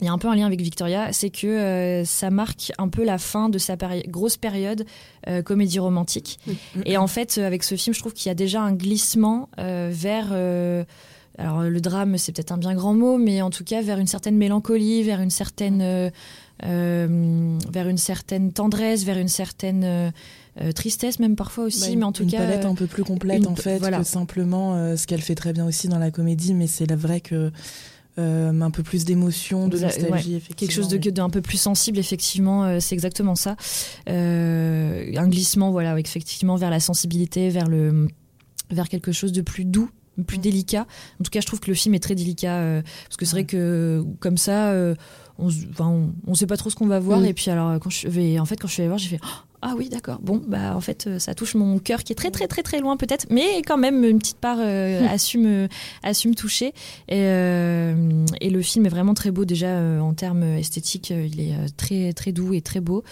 il 0.00 0.06
y 0.06 0.08
a 0.08 0.12
un 0.12 0.18
peu 0.18 0.28
un 0.28 0.36
lien 0.36 0.46
avec 0.46 0.60
Victoria, 0.60 1.12
c'est 1.12 1.30
que 1.30 1.46
euh, 1.46 2.04
ça 2.04 2.30
marque 2.30 2.72
un 2.78 2.88
peu 2.88 3.04
la 3.04 3.18
fin 3.18 3.48
de 3.48 3.58
sa 3.58 3.76
grosse 4.06 4.36
période 4.36 4.84
euh, 5.26 5.42
comédie 5.42 5.78
romantique. 5.78 6.38
Et 6.84 6.96
en 6.96 7.06
fait, 7.06 7.38
avec 7.38 7.64
ce 7.64 7.74
film, 7.74 7.94
je 7.94 8.00
trouve 8.00 8.12
qu'il 8.12 8.28
y 8.28 8.30
a 8.30 8.34
déjà 8.34 8.60
un 8.62 8.72
glissement 8.72 9.48
euh, 9.58 9.90
vers 9.92 10.32
alors 11.40 11.62
le 11.62 11.80
drame, 11.80 12.18
c'est 12.18 12.32
peut-être 12.32 12.50
un 12.50 12.58
bien 12.58 12.74
grand 12.74 12.94
mot, 12.94 13.16
mais 13.16 13.42
en 13.42 13.50
tout 13.50 13.62
cas 13.62 13.80
vers 13.80 13.98
une 13.98 14.08
certaine 14.08 14.36
mélancolie, 14.36 15.04
vers 15.04 15.20
une 15.20 15.30
certaine, 15.30 16.10
vers 16.62 17.88
une 17.88 17.98
certaine 17.98 18.52
tendresse, 18.52 19.04
vers 19.04 19.18
une 19.18 19.28
certaine 19.28 20.12
tristesse 20.74 21.20
même 21.20 21.36
parfois 21.36 21.64
aussi, 21.64 21.90
bah, 21.90 21.96
mais 21.96 22.04
en 22.04 22.10
tout 22.10 22.26
cas 22.26 22.42
une 22.42 22.48
palette 22.48 22.64
un 22.64 22.74
peu 22.74 22.86
plus 22.86 23.04
complète 23.04 23.46
en 23.46 23.54
fait 23.54 23.78
que 23.78 24.02
simplement 24.02 24.96
ce 24.96 25.06
qu'elle 25.06 25.22
fait 25.22 25.36
très 25.36 25.52
bien 25.52 25.64
aussi 25.64 25.86
dans 25.86 26.00
la 26.00 26.10
comédie, 26.10 26.54
mais 26.54 26.66
c'est 26.66 26.86
la 26.86 26.96
vraie 26.96 27.20
que 27.20 27.52
euh, 28.18 28.60
un 28.60 28.70
peu 28.70 28.82
plus 28.82 29.04
d'émotion, 29.04 29.68
de 29.68 29.78
nostalgie, 29.78 30.42
Quelque 30.56 30.72
chose 30.72 30.88
de 30.88 30.98
d'un 31.10 31.30
peu 31.30 31.40
plus 31.40 31.58
sensible, 31.58 31.98
effectivement, 31.98 32.64
euh, 32.64 32.78
c'est 32.80 32.94
exactement 32.94 33.34
ça. 33.34 33.56
Euh, 34.08 35.12
un 35.16 35.28
glissement, 35.28 35.70
voilà, 35.70 35.98
effectivement, 35.98 36.56
vers 36.56 36.70
la 36.70 36.80
sensibilité, 36.80 37.48
vers 37.48 37.68
le, 37.68 38.08
vers 38.70 38.88
quelque 38.88 39.12
chose 39.12 39.32
de 39.32 39.40
plus 39.40 39.64
doux, 39.64 39.88
plus 40.26 40.38
délicat. 40.38 40.86
En 41.20 41.24
tout 41.24 41.30
cas, 41.30 41.40
je 41.40 41.46
trouve 41.46 41.60
que 41.60 41.68
le 41.68 41.74
film 41.74 41.94
est 41.94 42.00
très 42.00 42.16
délicat 42.16 42.82
parce 43.04 43.16
que 43.16 43.24
c'est 43.24 43.32
vrai 43.32 43.44
que 43.44 44.04
comme 44.18 44.36
ça, 44.36 44.74
on, 45.38 45.48
enfin, 45.70 46.10
on, 46.26 46.34
sait 46.34 46.48
pas 46.48 46.56
trop 46.56 46.70
ce 46.70 46.74
qu'on 46.74 46.88
va 46.88 46.98
voir. 46.98 47.24
Et 47.24 47.34
puis 47.34 47.50
alors, 47.50 47.78
quand 47.78 47.90
je 47.90 48.08
vais, 48.08 48.40
en 48.40 48.44
fait, 48.44 48.56
quand 48.56 48.66
je 48.66 48.72
suis 48.72 48.82
allée 48.82 48.88
voir, 48.88 48.98
j'ai 48.98 49.10
fait 49.10 49.20
oh, 49.22 49.47
ah 49.60 49.74
oui, 49.76 49.88
d'accord. 49.88 50.18
Bon, 50.20 50.40
bah 50.46 50.76
en 50.76 50.80
fait, 50.80 51.06
euh, 51.06 51.18
ça 51.18 51.34
touche 51.34 51.54
mon 51.54 51.78
cœur 51.80 52.04
qui 52.04 52.12
est 52.12 52.16
très 52.16 52.30
très 52.30 52.46
très 52.46 52.62
très 52.62 52.78
loin 52.78 52.96
peut-être, 52.96 53.26
mais 53.28 53.60
quand 53.66 53.76
même 53.76 54.04
une 54.04 54.18
petite 54.18 54.38
part 54.38 54.58
euh, 54.60 55.04
assume 55.10 55.46
euh, 55.46 55.68
assume 56.04 56.36
toucher. 56.36 56.72
Et, 57.08 57.18
et, 57.18 58.50
le 58.50 58.62
film 58.62 58.86
est 58.86 58.88
vraiment 58.88 59.14
très 59.14 59.30
beau 59.30 59.44
déjà 59.44 59.68
en 60.00 60.14
termes 60.14 60.42
esthétiques. 60.42 61.10
il 61.10 61.40
est 61.40 61.54
très 61.76 62.12
très 62.12 62.32
doux 62.32 62.54
et 62.54 62.60
très 62.60 62.80
beau. 62.80 63.02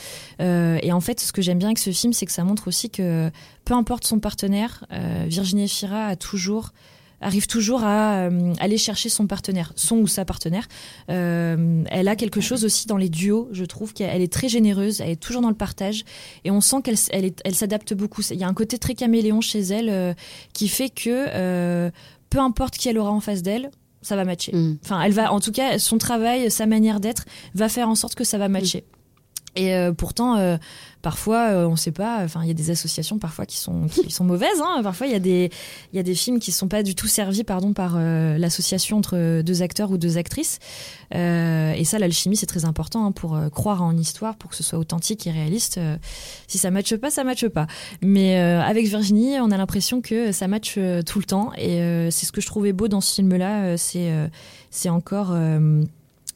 et 0.41 0.93
en 0.93 1.00
fait, 1.00 1.21
ce 1.21 1.33
que 1.33 1.43
j'aime 1.43 1.59
bien 1.59 1.69
avec 1.69 1.79
ce 1.79 1.91
film, 1.91 2.12
c'est 2.12 2.26
que 2.26 2.33
ça 2.33 2.45
montre 2.45 2.69
aussi 2.69 2.91
que 2.91 3.31
peu 3.65 3.75
importe 3.75 4.05
son 4.05 4.19
partenaire, 4.19 4.85
Virginie 5.26 5.69
Fira 5.69 6.07
a 6.07 6.17
toujours 6.17 6.73
arrive 7.20 7.46
toujours 7.46 7.85
à 7.85 8.26
euh, 8.26 8.52
aller 8.58 8.78
chercher 8.78 9.08
son 9.08 9.26
partenaire, 9.26 9.73
son 9.76 9.96
ou 9.99 10.06
sa 10.06 10.25
partenaire. 10.25 10.66
Euh, 11.11 11.82
elle 11.90 12.08
a 12.08 12.16
quelque 12.16 12.40
chose 12.40 12.64
aussi 12.64 12.87
dans 12.87 12.96
les 12.96 13.08
duos, 13.08 13.49
je 13.52 13.64
trouve 13.64 13.92
qu'elle 13.92 14.23
est 14.23 14.32
très 14.32 14.49
généreuse, 14.49 15.00
elle 15.00 15.11
est 15.11 15.20
toujours 15.20 15.42
dans 15.42 15.49
le 15.49 15.54
partage 15.54 16.04
et 16.44 16.50
on 16.50 16.61
sent 16.61 16.82
qu'elle 16.85 16.96
elle, 17.11 17.32
elle 17.44 17.54
s'adapte 17.54 17.94
beaucoup. 17.94 18.23
Il 18.30 18.38
y 18.38 18.44
a 18.44 18.49
un 18.49 18.54
côté 18.54 18.78
très 18.78 18.94
caméléon 18.94 19.40
chez 19.40 19.61
elle 19.61 19.88
euh, 19.88 20.14
qui 20.52 20.68
fait 20.68 20.90
que 20.90 21.90
peu 22.28 22.38
importe 22.38 22.76
qui 22.76 22.88
elle 22.88 22.99
aura 22.99 23.12
en 23.12 23.20
face 23.20 23.42
d'elle, 23.42 23.70
ça 24.02 24.16
va 24.16 24.25
matcher. 24.25 24.54
Mm. 24.54 24.78
Enfin, 24.85 25.00
elle 25.02 25.12
va, 25.12 25.32
en 25.32 25.40
tout 25.40 25.52
cas, 25.52 25.78
son 25.78 25.99
travail, 25.99 26.50
sa 26.50 26.66
manière 26.66 27.00
d'être 27.00 27.25
va 27.54 27.68
faire 27.68 27.88
en 27.88 27.94
sorte 27.94 28.14
que 28.14 28.25
ça 28.25 28.38
va 28.38 28.49
matcher. 28.49 28.85
Et 29.56 29.75
pourtant, 29.96 30.58
parfois, 31.02 31.66
on 31.66 31.72
ne 31.72 31.76
sait 31.76 31.92
pas. 31.92 32.20
Enfin, 32.22 32.42
il 32.42 32.48
y 32.48 32.50
a 32.50 32.54
des 32.54 32.70
associations 32.70 33.18
parfois 33.18 33.46
qui 33.46 33.56
sont 33.56 33.86
qui 33.88 34.10
sont 34.10 34.25
mauvaises. 34.25 34.60
Hein. 34.62 34.80
Parfois, 34.82 35.06
il 35.06 35.12
y 35.12 35.16
a 35.16 35.20
des 35.20 35.50
il 35.92 35.96
y 35.96 35.98
a 35.98 36.02
des 36.02 36.14
films 36.14 36.38
qui 36.38 36.52
sont 36.52 36.68
pas 36.68 36.82
du 36.82 36.94
tout 36.94 37.06
servis, 37.06 37.44
pardon, 37.44 37.72
par 37.72 37.98
l'association 37.98 38.98
entre 38.98 39.42
deux 39.42 39.62
acteurs 39.62 39.90
ou 39.90 39.98
deux 39.98 40.18
actrices. 40.18 40.58
et 41.12 41.84
ça, 41.84 41.98
l'alchimie, 41.98 42.36
c'est 42.36 42.46
très 42.46 42.64
important 42.64 43.06
hein, 43.06 43.12
pour 43.12 43.38
croire 43.50 43.82
en 43.82 43.96
histoire, 43.96 44.36
pour 44.36 44.50
que 44.50 44.56
ce 44.56 44.62
soit 44.62 44.78
authentique 44.78 45.26
et 45.26 45.30
réaliste. 45.30 45.80
si 46.46 46.58
ça 46.58 46.70
matche 46.70 46.94
pas, 46.96 47.10
ça 47.10 47.25
matche 47.25 47.48
pas. 47.48 47.66
Mais 48.02 48.36
avec 48.38 48.86
Virginie, 48.86 49.40
on 49.40 49.50
a 49.50 49.56
l'impression 49.56 50.00
que 50.00 50.32
ça 50.32 50.48
matche 50.48 50.78
tout 51.06 51.18
le 51.18 51.25
temps. 51.25 51.52
Et 51.56 51.78
c'est 52.10 52.26
ce 52.26 52.32
que 52.32 52.40
je 52.40 52.46
trouvais 52.46 52.72
beau 52.72 52.88
dans 52.88 53.00
ce 53.00 53.14
film-là. 53.14 53.76
c'est 53.76 54.12
c'est 54.70 54.90
encore 54.90 55.34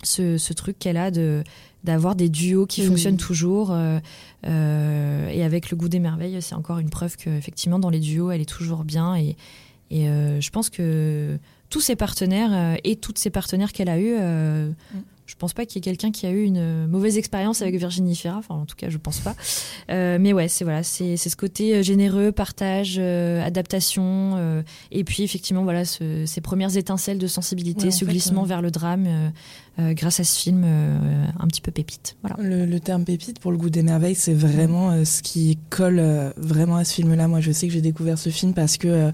ce, 0.02 0.52
truc 0.52 0.78
qu'elle 0.78 0.96
a 0.96 1.10
de 1.10 1.42
d'avoir 1.84 2.14
des 2.14 2.28
duos 2.28 2.66
qui 2.66 2.84
fonctionnent 2.84 3.16
toujours 3.16 3.70
euh, 3.72 3.98
euh, 4.46 5.28
et 5.28 5.42
avec 5.42 5.70
le 5.70 5.76
goût 5.76 5.88
des 5.88 5.98
merveilles 5.98 6.40
c'est 6.42 6.54
encore 6.54 6.78
une 6.78 6.90
preuve 6.90 7.16
qu'effectivement 7.16 7.78
dans 7.78 7.90
les 7.90 8.00
duos 8.00 8.30
elle 8.30 8.40
est 8.40 8.48
toujours 8.48 8.84
bien 8.84 9.16
et, 9.16 9.36
et 9.90 10.08
euh, 10.08 10.40
je 10.40 10.50
pense 10.50 10.70
que 10.70 11.38
tous 11.70 11.80
ses 11.80 11.96
partenaires 11.96 12.78
et 12.84 12.96
toutes 12.96 13.18
ses 13.18 13.30
partenaires 13.30 13.72
qu'elle 13.72 13.88
a 13.88 13.98
eu 13.98 14.14
mm. 14.14 14.74
Je 15.30 15.36
pense 15.36 15.52
pas 15.52 15.64
qu'il 15.64 15.76
y 15.76 15.78
ait 15.78 15.82
quelqu'un 15.92 16.10
qui 16.10 16.26
a 16.26 16.30
eu 16.30 16.42
une 16.42 16.88
mauvaise 16.88 17.16
expérience 17.16 17.62
avec 17.62 17.76
Virginie 17.76 18.16
Fira. 18.16 18.36
Enfin, 18.36 18.56
en 18.56 18.66
tout 18.66 18.74
cas, 18.74 18.88
je 18.88 18.98
pense 18.98 19.20
pas. 19.20 19.36
Euh, 19.90 20.18
mais 20.20 20.32
ouais, 20.32 20.48
c'est 20.48 20.64
voilà, 20.64 20.82
c'est 20.82 21.16
ce 21.16 21.36
côté 21.36 21.76
euh, 21.76 21.82
généreux, 21.82 22.32
partage, 22.32 22.96
euh, 22.98 23.40
adaptation, 23.44 24.10
et 24.90 25.04
puis 25.04 25.22
effectivement, 25.22 25.62
voilà, 25.62 25.84
ce, 25.84 26.24
ces 26.26 26.40
premières 26.40 26.76
étincelles 26.76 27.18
de 27.18 27.26
sensibilité, 27.28 27.92
ce 27.92 28.04
glissement 28.04 28.42
vers 28.42 28.60
le 28.60 28.72
drame, 28.72 29.32
grâce 29.78 30.20
à 30.20 30.24
ce 30.24 30.38
film, 30.38 30.64
un 30.64 31.46
petit 31.46 31.60
peu 31.60 31.70
pépite. 31.70 32.16
Voilà. 32.22 32.36
Le, 32.66 32.80
terme 32.80 33.04
pépite, 33.04 33.38
pour 33.38 33.50
le 33.50 33.56
goût 33.56 33.70
des 33.70 33.82
merveilles, 33.82 34.14
c'est 34.14 34.34
vraiment 34.34 35.04
ce 35.04 35.22
qui 35.22 35.58
colle 35.70 36.02
vraiment 36.36 36.76
à 36.76 36.84
ce 36.84 36.94
film-là. 36.94 37.28
Moi, 37.28 37.40
je 37.40 37.52
sais 37.52 37.66
que 37.66 37.72
j'ai 37.72 37.80
découvert 37.80 38.18
ce 38.18 38.30
film 38.30 38.52
parce 38.52 38.76
que 38.76 39.10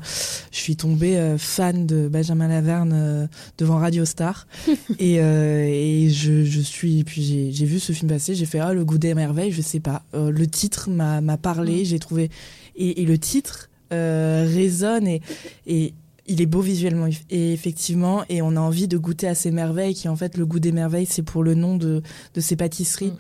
je 0.51 0.59
suis 0.59 0.77
tombée 0.77 1.37
fan 1.39 1.87
de 1.87 2.09
Benjamin 2.09 2.49
Laverne 2.49 3.29
devant 3.59 3.79
Radio 3.79 4.05
Star, 4.05 4.47
et, 4.99 5.15
et 5.15 6.06
je, 6.11 6.61
suis, 6.61 7.05
puis 7.05 7.53
j'ai 7.53 7.65
vu 7.65 7.79
ce 7.79 7.93
film 7.93 8.11
passer, 8.11 8.35
j'ai 8.35 8.47
fait 8.47 8.59
ah 8.59 8.73
le 8.73 8.85
goût 8.85 8.99
des 8.99 9.15
merveilles, 9.15 9.53
je 9.53 9.63
sais 9.63 9.81
pas. 9.81 10.03
Euh, 10.15 10.31
le 10.31 10.47
titre 10.47 10.91
m'a 10.91 11.37
parlé, 11.37 11.83
mm. 11.83 11.85
j'ai 11.85 11.99
trouvé 11.99 12.31
et, 12.77 13.05
le 13.05 13.19
titre 13.19 13.71
euh, 13.93 14.47
résonne 14.49 15.07
et, 15.07 15.23
et 15.67 15.95
il 16.27 16.43
est 16.43 16.47
beau 16.47 16.61
visuellement 16.61 17.09
et 17.31 17.53
effectivement 17.53 18.25
et 18.29 18.43
on 18.43 18.57
a 18.57 18.61
envie 18.61 18.89
de 18.89 18.99
goûter 18.99 19.29
à 19.29 19.35
ces 19.35 19.51
merveilles 19.51 19.95
qui 19.95 20.09
en 20.09 20.17
fait 20.17 20.37
le 20.37 20.45
goût 20.45 20.59
des 20.59 20.73
merveilles 20.73 21.07
c'est 21.07 21.23
pour 21.23 21.43
le 21.43 21.55
nom 21.55 21.77
de, 21.77 22.03
de 22.35 22.41
ces 22.41 22.57
pâtisseries. 22.57 23.13
Mm. 23.13 23.17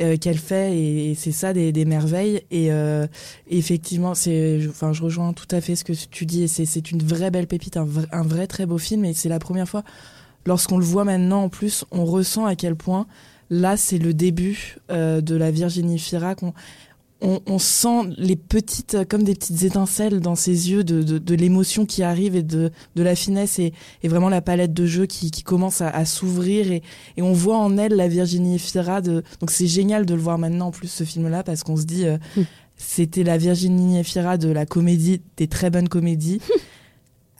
Euh, 0.00 0.16
qu'elle 0.16 0.38
fait 0.38 0.78
et, 0.78 1.16
c'est 1.16 1.32
ça 1.32 1.52
des, 1.52 1.72
des, 1.72 1.84
merveilles 1.84 2.42
et, 2.52 2.70
effectivement 3.50 4.14
c'est 4.14 4.60
enfin 4.68 4.92
je 4.92 5.02
rejoins 5.02 5.32
tout 5.32 5.48
à 5.50 5.60
fait 5.60 5.74
ce 5.74 5.82
que 5.82 5.92
tu 5.92 6.24
dis 6.24 6.44
et 6.44 6.46
c'est 6.46 6.90
une 6.92 7.02
vraie 7.02 7.32
belle 7.32 7.48
pépite 7.48 7.76
un 7.76 7.88
un 8.12 8.22
vrai 8.22 8.46
très 8.46 8.64
beau 8.64 8.78
film 8.78 9.04
et 9.04 9.12
c'est 9.12 9.28
la 9.28 9.40
première 9.40 9.68
fois 9.68 9.82
lorsqu'on 10.48 10.78
le 10.78 10.84
voit 10.84 11.04
maintenant 11.04 11.44
en 11.44 11.48
plus, 11.48 11.84
on 11.92 12.04
ressent 12.04 12.46
à 12.46 12.56
quel 12.56 12.74
point 12.74 13.06
là 13.50 13.76
c'est 13.76 13.98
le 13.98 14.14
début 14.14 14.78
euh, 14.90 15.20
de 15.20 15.36
la 15.36 15.50
Virginie 15.50 15.98
Fira. 15.98 16.34
On, 17.20 17.58
sent 17.58 18.14
les 18.16 18.36
petites, 18.36 18.96
comme 19.08 19.24
des 19.24 19.34
petites 19.34 19.64
étincelles 19.64 20.20
dans 20.20 20.36
ses 20.36 20.70
yeux 20.70 20.84
de, 20.84 21.34
l'émotion 21.34 21.84
qui 21.84 22.04
arrive 22.04 22.36
et 22.36 22.44
de, 22.44 22.70
la 22.94 23.16
finesse 23.16 23.58
et, 23.58 23.72
vraiment 24.04 24.28
la 24.28 24.40
palette 24.40 24.72
de 24.72 24.86
jeux 24.86 25.06
qui, 25.06 25.30
commence 25.42 25.80
à, 25.80 26.04
s'ouvrir 26.04 26.70
et, 26.70 26.82
on 27.18 27.32
voit 27.32 27.58
en 27.58 27.76
elle 27.76 27.94
la 27.94 28.06
Virginie 28.06 28.58
Fira. 28.58 29.00
De, 29.00 29.24
donc 29.40 29.50
c'est 29.50 29.66
génial 29.66 30.06
de 30.06 30.14
le 30.14 30.20
voir 30.20 30.38
maintenant 30.38 30.68
en 30.68 30.70
plus 30.70 30.88
ce 30.88 31.02
film-là 31.02 31.42
parce 31.42 31.64
qu'on 31.64 31.76
se 31.76 31.84
dit 31.84 32.06
euh, 32.06 32.18
mm. 32.36 32.42
c'était 32.76 33.24
la 33.24 33.36
Virginie 33.36 34.02
Fira 34.04 34.38
de 34.38 34.48
la 34.48 34.64
comédie, 34.64 35.20
des 35.36 35.48
très 35.48 35.70
bonnes 35.70 35.88
comédies. 35.88 36.40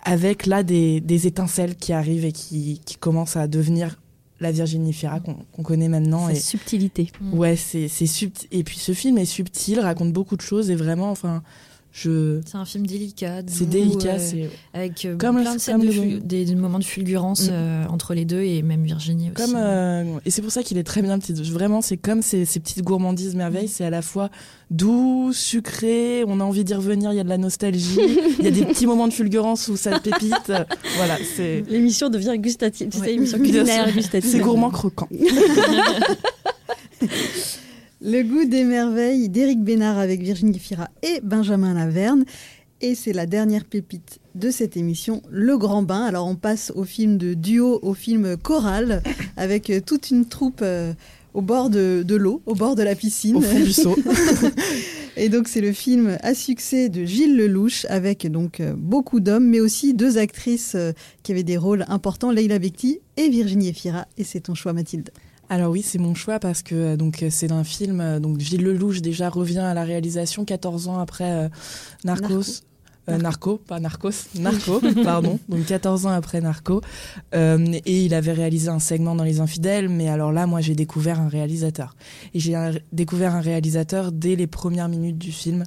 avec 0.09 0.47
là 0.47 0.63
des, 0.63 1.27
étincelles 1.27 1.77
qui 1.77 1.93
arrivent 1.93 2.25
et 2.25 2.33
qui, 2.33 2.81
qui 2.87 2.97
commencent 2.97 3.37
à 3.37 3.47
devenir 3.47 3.99
la 4.41 4.53
Virginie 4.53 4.95
Fira 4.95 5.21
qu'on 5.21 5.63
connaît 5.63 5.89
maintenant. 5.89 6.31
et 6.31 6.37
subtilité. 6.37 7.11
Ouais, 7.33 7.57
c'est 7.57 7.89
subtil. 7.89 8.49
Et 8.51 8.65
puis 8.65 8.79
ce 8.79 8.93
film 8.93 9.19
est 9.19 9.27
subtil, 9.27 9.81
raconte 9.81 10.13
beaucoup 10.13 10.37
de 10.37 10.41
choses 10.41 10.71
et 10.71 10.77
vraiment, 10.77 11.11
enfin, 11.11 11.43
c'est 11.93 12.55
un 12.55 12.65
film 12.65 12.87
délicat. 12.87 13.43
C'est 13.47 13.69
délicat, 13.69 14.15
euh, 14.15 14.19
c'est 14.19 14.51
avec 14.73 15.05
euh, 15.05 15.17
comme 15.17 15.41
plein 15.41 15.55
de 15.55 15.61
scènes, 15.61 15.81
des, 16.21 16.55
moments 16.55 16.79
de 16.79 16.85
fulgurance 16.85 17.49
mm. 17.49 17.53
euh, 17.53 17.87
entre 17.89 18.15
les 18.15 18.25
deux 18.25 18.43
et 18.43 18.63
même 18.63 18.85
Virginie 18.85 19.31
aussi. 19.37 19.53
Comme, 19.53 20.21
et 20.25 20.31
c'est 20.31 20.43
pour 20.43 20.53
ça 20.53 20.63
qu'il 20.63 20.79
est 20.79 20.85
très 20.85 21.03
bien 21.03 21.19
petit. 21.19 21.33
Vraiment, 21.33 21.81
c'est 21.81 21.97
comme 21.97 22.23
ces, 22.23 22.45
ces, 22.45 22.61
petites 22.61 22.83
gourmandises 22.83 23.35
merveilles. 23.35 23.67
Mm. 23.67 23.73
C'est 23.73 23.85
à 23.85 23.91
la 23.91 24.03
fois 24.03 24.31
doux, 24.71 25.33
sucré. 25.33 26.25
On 26.27 26.41
a 26.41 26.45
envie 26.45 26.65
d'y 26.65 26.75
revenir. 26.75 27.13
Il 27.13 27.17
y 27.17 27.21
a 27.21 27.25
de 27.25 27.29
la 27.29 27.39
nostalgie. 27.39 27.99
il 28.39 28.45
y 28.45 28.49
a 28.49 28.53
des 28.53 28.65
petits 28.65 28.87
moments 28.89 29.09
de 29.09 29.13
fulgurance 29.13 29.69
où 29.69 29.77
ça 29.77 29.99
pépite. 29.99 30.53
voilà, 30.97 31.17
c'est. 31.37 31.65
L'émission 31.69 32.11
devient 32.11 32.37
gustative. 32.39 32.89
Tu 32.91 32.99
sais, 32.99 33.07
l'émission 33.07 33.39
culinaire 33.39 33.93
gustative. 33.93 34.31
C'est 34.31 34.41
gourmand 34.41 34.71
croquant. 34.71 35.09
Le 38.01 38.23
goût 38.23 38.45
des 38.45 38.63
merveilles 38.63 39.29
d'Éric 39.29 39.61
Bénard 39.61 39.99
avec 39.99 40.23
Virginie 40.23 40.61
Fira 40.61 40.89
et 41.03 41.21
Benjamin 41.21 41.75
Laverne. 41.75 42.25
Et 42.81 42.95
c'est 42.95 43.13
la 43.13 43.27
dernière 43.27 43.65
pépite 43.65 44.21
de 44.37 44.53
cette 44.53 44.77
émission, 44.77 45.21
Le 45.31 45.59
Grand 45.59 45.83
Bain. 45.83 46.05
Alors 46.05 46.29
on 46.29 46.37
passe 46.37 46.73
au 46.77 46.85
film 46.85 47.19
de 47.19 47.35
duo, 47.35 47.81
au 47.83 47.95
film 47.95 48.37
choral, 48.37 49.03
avec 49.37 49.73
toute 49.85 50.13
une 50.13 50.27
troupe 50.27 50.61
euh, 50.63 50.93
au 51.35 51.43
bord 51.43 51.71
de, 51.71 52.05
l'eau, 52.15 52.41
au 52.47 52.55
bord 52.55 52.77
de 52.77 52.85
la 52.85 52.95
piscine. 52.95 53.35
Au 53.35 53.41
fond 53.41 53.59
du 53.59 53.73
seau. 53.73 53.97
et 55.17 55.29
donc 55.29 55.49
c'est 55.49 55.61
le 55.61 55.73
film 55.73 56.19
à 56.23 56.35
succès 56.35 56.89
de 56.91 57.05
Gilles 57.05 57.37
Lelouch, 57.37 57.85
avec 57.89 58.31
donc 58.31 58.61
euh, 58.61 58.75
beaucoup 58.79 59.19
d'hommes, 59.19 59.49
mais 59.49 59.59
aussi 59.59 59.93
deux 59.93 60.19
actrices 60.19 60.77
euh, 60.77 60.93
qui 61.25 61.33
avaient 61.33 61.43
des 61.43 61.57
rôles 61.57 61.85
importants, 61.89 62.31
Leila 62.31 62.61
Bekti 62.61 63.01
et 63.17 63.29
Virginie 63.29 63.71
Efira. 63.71 64.07
Et 64.19 64.23
c'est 64.23 64.43
ton 64.43 64.55
choix 64.55 64.73
Mathilde. 64.73 65.11
Alors 65.51 65.71
oui, 65.71 65.83
c'est 65.83 65.99
mon 65.99 66.15
choix 66.15 66.39
parce 66.39 66.63
que 66.63 66.75
euh, 66.75 66.97
donc 66.97 67.25
c'est 67.31 67.53
un 67.53 67.65
film 67.65 68.01
euh, 68.01 68.21
donc 68.21 68.39
Gilles 68.39 68.63
Lelouch 68.63 69.01
déjà 69.01 69.31
revient 69.31 69.61
à 69.61 69.75
la 69.75 69.85
réalisation 69.85 70.45
14 70.45 70.89
ans 70.89 70.99
après 70.99 71.31
euh, 71.31 71.49
Narcos. 72.05 72.63
Narco. 73.07 73.57
pas 73.57 73.81
Narcos, 73.81 74.11
Narco, 74.39 74.83
pardon, 75.03 75.39
donc 75.49 75.65
14 75.65 76.05
ans 76.05 76.11
après 76.11 76.43
Narco. 76.43 76.83
et 77.33 78.05
il 78.05 78.13
avait 78.13 78.35
réalisé 78.35 78.69
un 78.69 78.81
segment 78.81 79.15
dans 79.15 79.25
Les 79.25 79.41
Infidèles, 79.41 79.89
mais 79.89 80.11
alors 80.11 80.31
là, 80.31 80.47
moi, 80.47 80.61
j'ai 80.61 80.75
découvert 80.75 81.19
un 81.19 81.29
réalisateur. 81.29 81.97
Et 82.35 82.39
j'ai 82.39 82.55
découvert 82.93 83.35
un 83.35 83.41
réalisateur 83.41 84.13
dès 84.13 84.37
les 84.37 84.47
premières 84.47 84.91
minutes 84.91 85.17
du 85.17 85.33
film. 85.33 85.65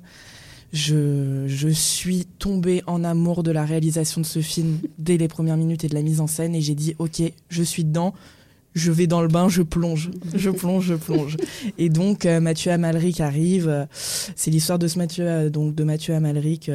Je, 0.71 1.45
je 1.47 1.67
suis 1.69 2.27
tombée 2.37 2.83
en 2.85 3.03
amour 3.03 3.41
de 3.41 3.49
la 3.49 3.65
réalisation 3.65 4.21
de 4.21 4.27
ce 4.27 4.41
film 4.41 4.77
dès 4.99 5.17
les 5.17 5.27
premières 5.27 5.57
minutes 5.57 5.83
et 5.83 5.87
de 5.87 5.95
la 5.95 6.03
mise 6.03 6.21
en 6.21 6.27
scène, 6.27 6.53
et 6.53 6.61
j'ai 6.61 6.75
dit, 6.75 6.93
ok, 6.99 7.23
je 7.49 7.63
suis 7.63 7.83
dedans, 7.83 8.13
je 8.73 8.91
vais 8.91 9.07
dans 9.07 9.21
le 9.21 9.27
bain, 9.27 9.49
je 9.49 9.61
plonge, 9.61 10.11
je 10.33 10.49
plonge, 10.49 10.85
je 10.85 10.95
plonge. 10.95 11.37
Et 11.77 11.89
donc 11.89 12.25
euh, 12.25 12.39
Mathieu 12.39 12.71
Amalric 12.71 13.19
arrive. 13.19 13.87
c'est 13.91 14.51
l'histoire 14.51 14.79
de 14.79 14.87
ce 14.87 14.97
Mathieu, 14.97 15.27
euh, 15.27 15.49
donc 15.49 15.75
de 15.75 15.83
Mathieu 15.83 16.13
Amalric. 16.13 16.71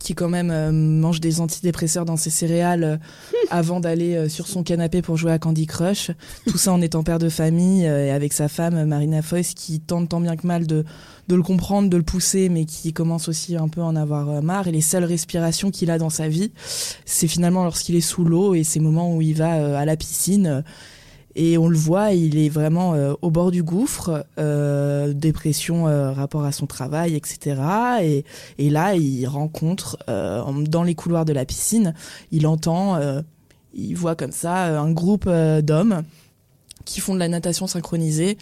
Euh, 0.00 0.10
qui 0.10 0.14
quand 0.14 0.28
même 0.28 0.72
mange 0.98 1.20
des 1.20 1.40
antidépresseurs 1.40 2.04
dans 2.04 2.16
ses 2.16 2.30
céréales 2.30 3.00
avant 3.50 3.80
d'aller 3.80 4.28
sur 4.28 4.46
son 4.46 4.62
canapé 4.62 5.02
pour 5.02 5.16
jouer 5.16 5.30
à 5.30 5.38
Candy 5.38 5.66
Crush. 5.66 6.10
Tout 6.46 6.58
ça 6.58 6.72
en 6.72 6.80
étant 6.80 7.02
père 7.02 7.18
de 7.18 7.28
famille 7.28 7.84
et 7.84 8.10
avec 8.10 8.32
sa 8.32 8.48
femme 8.48 8.84
Marina 8.86 9.22
Foïs 9.22 9.54
qui 9.54 9.80
tente 9.80 10.08
tant 10.08 10.20
bien 10.20 10.36
que 10.36 10.46
mal 10.46 10.66
de 10.66 10.84
de 11.30 11.36
le 11.36 11.42
comprendre, 11.42 11.88
de 11.88 11.96
le 11.96 12.02
pousser, 12.02 12.48
mais 12.48 12.64
qui 12.64 12.92
commence 12.92 13.28
aussi 13.28 13.56
un 13.56 13.68
peu 13.68 13.80
à 13.80 13.84
en 13.84 13.96
avoir 13.96 14.28
euh, 14.28 14.40
marre. 14.40 14.66
Et 14.66 14.72
les 14.72 14.80
seules 14.80 15.04
respirations 15.04 15.70
qu'il 15.70 15.90
a 15.90 15.96
dans 15.96 16.10
sa 16.10 16.28
vie, 16.28 16.50
c'est 17.06 17.28
finalement 17.28 17.64
lorsqu'il 17.64 17.94
est 17.94 18.00
sous 18.00 18.24
l'eau 18.24 18.54
et 18.54 18.64
ces 18.64 18.80
moments 18.80 19.14
où 19.14 19.22
il 19.22 19.34
va 19.34 19.56
euh, 19.56 19.76
à 19.76 19.84
la 19.84 19.96
piscine. 19.96 20.64
Et 21.34 21.58
on 21.58 21.68
le 21.68 21.76
voit, 21.76 22.12
il 22.12 22.38
est 22.38 22.48
vraiment 22.48 22.94
euh, 22.94 23.14
au 23.22 23.30
bord 23.30 23.50
du 23.50 23.62
gouffre, 23.62 24.24
dépression 25.14 25.84
rapport 26.14 26.44
à 26.44 26.52
son 26.52 26.66
travail, 26.66 27.14
etc. 27.14 27.60
Et, 28.02 28.24
et 28.58 28.70
là, 28.70 28.94
il 28.94 29.26
rencontre 29.26 29.98
dans 30.06 30.82
les 30.82 30.94
couloirs 30.94 31.24
de 31.24 31.32
la 31.32 31.44
piscine, 31.44 31.94
il 32.32 32.46
entend, 32.46 32.98
il 33.74 33.94
voit 33.94 34.16
comme 34.16 34.32
ça 34.32 34.80
un 34.80 34.90
groupe 34.90 35.28
d'hommes 35.28 36.02
qui 36.84 37.00
font 37.00 37.14
de 37.14 37.18
la 37.18 37.28
natation 37.28 37.66
synchronisée. 37.66 38.38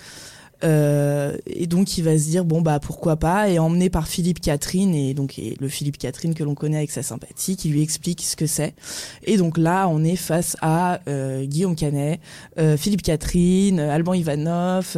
Euh, 0.65 1.37
et 1.47 1.69
donc 1.69 1.99
il 1.99 2.05
va 2.05 2.19
se 2.19 2.25
dire 2.25 2.45
bon 2.45 2.63
bah 2.63 2.81
pourquoi 2.81 3.17
pas 3.17 3.49
et 3.49 3.61
emmené 3.61 3.91
par 3.91 4.09
Philippe 4.09 4.41
Catherine 4.41 4.93
et 4.93 5.15
donc 5.15 5.41
le 5.61 5.69
Philippe 5.69 5.99
Catherine 5.99 6.35
que 6.35 6.43
l'on 6.43 6.57
connaît 6.57 6.79
avec 6.79 6.91
sa 6.91 7.05
sympathie 7.05 7.57
qui 7.57 7.69
lui 7.69 7.83
explique 7.83 8.23
ce 8.23 8.35
que 8.35 8.47
c'est. 8.47 8.75
Et 9.23 9.37
donc 9.37 9.57
là 9.57 9.89
on 9.89 10.03
est 10.03 10.17
face 10.17 10.57
à 10.61 11.01
euh, 11.09 11.45
Guillaume 11.45 11.77
Canet, 11.77 12.21
euh, 12.59 12.77
Philippe 12.77 13.03
Catherine, 13.03 13.79
Alban 13.79 14.15
Ivanov, 14.15 14.97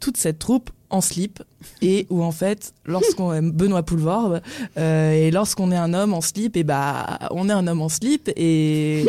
toute 0.00 0.16
cette 0.16 0.38
troupe 0.38 0.70
en 0.90 1.00
slip. 1.00 1.42
Et 1.82 2.06
où 2.08 2.22
en 2.22 2.30
fait 2.30 2.72
lorsqu'on 2.86 3.34
est 3.34 3.42
Benoît 3.42 3.82
Poulvord 3.82 4.38
et 4.76 5.30
lorsqu'on 5.32 5.72
est 5.72 5.76
un 5.76 5.92
homme 5.92 6.14
en 6.14 6.20
slip 6.20 6.56
et 6.56 6.62
bah 6.62 7.18
on 7.32 7.48
est 7.48 7.52
un 7.52 7.66
homme 7.66 7.82
en 7.82 7.88
slip 7.88 8.30
et 8.36 9.04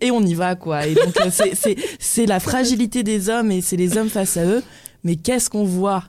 et 0.00 0.10
on 0.10 0.20
y 0.20 0.34
va 0.34 0.56
quoi. 0.56 0.86
Et 0.86 0.94
donc 0.94 1.16
c'est 1.30 1.76
c'est 1.98 2.26
la 2.26 2.40
fragilité 2.40 3.02
des 3.04 3.28
hommes 3.28 3.52
et 3.52 3.60
c'est 3.60 3.76
les 3.76 3.96
hommes 3.96 4.08
face 4.08 4.36
à 4.36 4.44
eux 4.44 4.62
Mais 5.06 5.14
qu'est-ce 5.14 5.48
qu'on 5.48 5.62
voit 5.62 6.02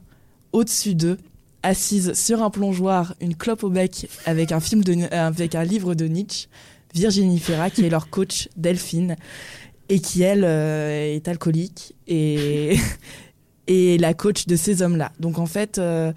au-dessus 0.54 0.96
d'eux 0.96 1.20
assise 1.62 2.13
sur 2.13 2.42
un 2.42 2.50
plongeoir, 2.50 3.13
une 3.22 3.36
clope 3.36 3.63
au 3.63 3.70
bec, 3.70 4.10
avec 4.25 4.51
un 4.51 4.60
film 4.60 4.84
de, 4.84 5.13
avec 5.13 5.54
un 5.54 5.63
livre 5.63 5.94
de 5.94 6.06
Nietzsche, 6.06 6.48
Virginie 6.96 7.38
Fira, 7.38 7.70
qui 7.70 7.86
est 7.86 7.92
leur 7.92 8.10
coach 8.10 8.50
Delphine, 8.58 9.16
et 9.89 10.00
qui 10.00 10.24
elle 10.24 10.44
euh, 10.44 11.13
est 11.13 11.27
alcoolique 11.27 11.94
et 12.08 12.75
et 13.68 14.00
la 14.00 14.16
coach 14.16 14.48
de 14.48 14.56
ces 14.56 14.82
hommes-là. 14.82 15.12
Donc 15.20 15.38
en 15.38 15.46
fait. 15.46 15.77
Euh, 15.77 16.12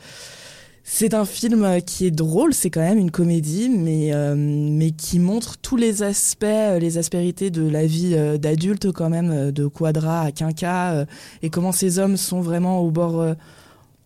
c'est 0.92 1.14
un 1.14 1.24
film 1.24 1.80
qui 1.82 2.06
est 2.06 2.10
drôle, 2.10 2.52
c'est 2.52 2.68
quand 2.68 2.80
même 2.80 2.98
une 2.98 3.12
comédie, 3.12 3.68
mais, 3.68 4.12
euh, 4.12 4.34
mais 4.36 4.90
qui 4.90 5.18
montre 5.20 5.56
tous 5.56 5.76
les 5.76 6.02
aspects, 6.02 6.44
les 6.44 6.98
aspérités 6.98 7.50
de 7.50 7.66
la 7.66 7.86
vie 7.86 8.16
d'adulte 8.38 8.90
quand 8.90 9.08
même, 9.08 9.52
de 9.52 9.66
Quadra 9.66 10.22
à 10.22 10.32
Quinca, 10.32 11.06
et 11.42 11.50
comment 11.50 11.72
ces 11.72 11.98
hommes 11.98 12.16
sont 12.16 12.40
vraiment 12.40 12.80
au 12.80 12.90
bord, 12.90 13.24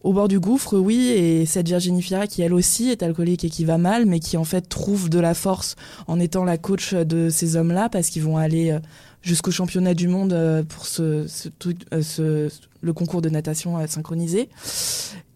au 0.05 0.13
bord 0.13 0.29
du 0.29 0.39
gouffre, 0.39 0.77
oui, 0.77 1.09
et 1.09 1.47
cette 1.47 1.67
Virginie 1.67 2.03
Fira 2.03 2.27
qui 2.27 2.43
elle 2.43 2.53
aussi 2.53 2.91
est 2.91 3.03
alcoolique 3.03 3.43
et 3.45 3.51
qui 3.51 3.65
va 3.65 3.79
mal, 3.79 4.05
mais 4.05 4.21
qui 4.21 4.37
en 4.37 4.45
fait 4.45 4.61
trouve 4.61 5.09
de 5.09 5.19
la 5.19 5.33
force 5.33 5.77
en 6.07 6.21
étant 6.21 6.45
la 6.45 6.59
coach 6.59 6.93
de 6.93 7.31
ces 7.31 7.57
hommes-là 7.57 7.89
parce 7.89 8.11
qu'ils 8.11 8.23
vont 8.23 8.37
aller 8.37 8.71
euh, 8.71 8.81
jusqu'au 9.23 9.51
championnat 9.51 9.95
du 9.95 10.07
monde 10.07 10.35
euh, 10.35 10.63
pour 10.63 10.87
ce, 10.87 11.27
ce, 11.27 11.49
euh, 11.93 12.03
ce, 12.03 12.51
le 12.83 12.93
concours 12.93 13.23
de 13.23 13.31
natation 13.31 13.85
synchronisé. 13.87 14.51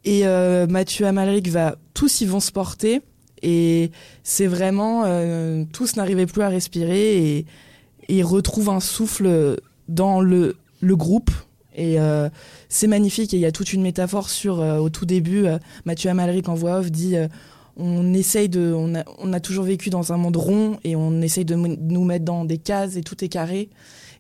Et 0.05 0.25
Mathieu 0.69 1.07
Amalric 1.07 1.49
va, 1.49 1.76
tous 1.93 2.21
ils 2.21 2.28
vont 2.28 2.40
se 2.40 2.52
porter 2.52 3.02
et 3.43 3.90
c'est 4.23 4.47
vraiment, 4.47 5.05
tous 5.73 5.97
n'arrivaient 5.97 6.26
plus 6.26 6.43
à 6.43 6.49
respirer 6.49 7.37
et, 7.37 7.47
et 8.09 8.23
retrouvent 8.23 8.71
un 8.71 8.81
souffle 8.81 9.59
dans 9.88 10.21
le, 10.21 10.57
le 10.81 10.97
groupe 10.97 11.31
et 11.78 12.00
euh, 12.00 12.28
c'est 12.69 12.88
magnifique. 12.88 13.33
Et 13.33 13.37
il 13.37 13.40
y 13.40 13.47
a 13.47 13.52
toute 13.52 13.73
une 13.73 13.83
métaphore 13.83 14.28
sur, 14.28 14.61
euh, 14.61 14.78
au 14.78 14.90
tout 14.90 15.07
début, 15.07 15.47
euh, 15.47 15.59
Mathieu 15.87 16.11
Amalric 16.11 16.49
en 16.49 16.55
voix 16.55 16.81
off 16.81 16.90
dit 16.90 17.14
on 17.76 18.12
essaye 18.12 18.49
de. 18.49 18.75
On 18.76 18.95
a, 18.97 19.05
on 19.19 19.33
a, 19.33 19.40
toujours 19.40 19.64
vécu 19.64 19.88
dans 19.88 20.12
un 20.12 20.17
monde 20.17 20.37
rond 20.37 20.78
et 20.85 20.97
on 20.97 21.23
essaye 21.23 21.45
de 21.45 21.55
nous 21.55 22.05
mettre 22.05 22.25
dans 22.25 22.45
des 22.45 22.59
cases 22.59 22.97
et 22.97 23.02
tout 23.02 23.25
est 23.25 23.28
carré. 23.28 23.71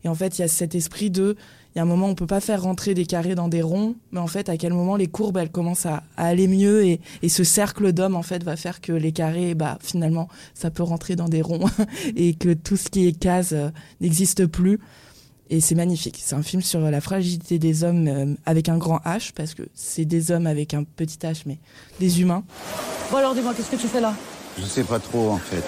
Et 0.04 0.08
en 0.08 0.14
fait, 0.14 0.38
il 0.38 0.42
y 0.42 0.44
a 0.44 0.48
cet 0.48 0.76
esprit 0.76 1.10
de. 1.10 1.36
Il 1.78 1.80
y 1.80 1.82
a 1.82 1.84
un 1.84 1.86
moment, 1.86 2.08
on 2.08 2.16
peut 2.16 2.26
pas 2.26 2.40
faire 2.40 2.62
rentrer 2.62 2.92
des 2.92 3.06
carrés 3.06 3.36
dans 3.36 3.46
des 3.46 3.62
ronds, 3.62 3.94
mais 4.10 4.18
en 4.18 4.26
fait, 4.26 4.48
à 4.48 4.56
quel 4.56 4.72
moment 4.72 4.96
les 4.96 5.06
courbes, 5.06 5.36
elles 5.36 5.52
commencent 5.52 5.86
à, 5.86 6.02
à 6.16 6.26
aller 6.26 6.48
mieux 6.48 6.84
et, 6.84 7.00
et 7.22 7.28
ce 7.28 7.44
cercle 7.44 7.92
d'hommes, 7.92 8.16
en 8.16 8.24
fait, 8.24 8.42
va 8.42 8.56
faire 8.56 8.80
que 8.80 8.90
les 8.90 9.12
carrés, 9.12 9.54
bah, 9.54 9.78
finalement, 9.80 10.26
ça 10.54 10.72
peut 10.72 10.82
rentrer 10.82 11.14
dans 11.14 11.28
des 11.28 11.40
ronds 11.40 11.70
et 12.16 12.34
que 12.34 12.52
tout 12.52 12.76
ce 12.76 12.88
qui 12.88 13.06
est 13.06 13.12
case 13.12 13.56
n'existe 14.00 14.46
plus. 14.46 14.80
Et 15.50 15.60
c'est 15.60 15.76
magnifique. 15.76 16.20
C'est 16.20 16.34
un 16.34 16.42
film 16.42 16.62
sur 16.62 16.80
la 16.80 17.00
fragilité 17.00 17.60
des 17.60 17.84
hommes 17.84 18.08
euh, 18.08 18.34
avec 18.44 18.68
un 18.68 18.76
grand 18.76 18.98
H, 19.04 19.30
parce 19.32 19.54
que 19.54 19.62
c'est 19.72 20.04
des 20.04 20.32
hommes 20.32 20.48
avec 20.48 20.74
un 20.74 20.82
petit 20.82 21.18
H, 21.18 21.42
mais 21.46 21.60
des 22.00 22.20
humains. 22.20 22.42
Bon 23.12 23.18
alors 23.18 23.36
dis-moi, 23.36 23.54
qu'est-ce 23.54 23.70
que 23.70 23.76
tu 23.76 23.86
fais 23.86 24.00
là? 24.00 24.16
Je 24.58 24.64
sais 24.64 24.82
pas 24.82 24.98
trop 24.98 25.30
en 25.30 25.38
fait. 25.38 25.62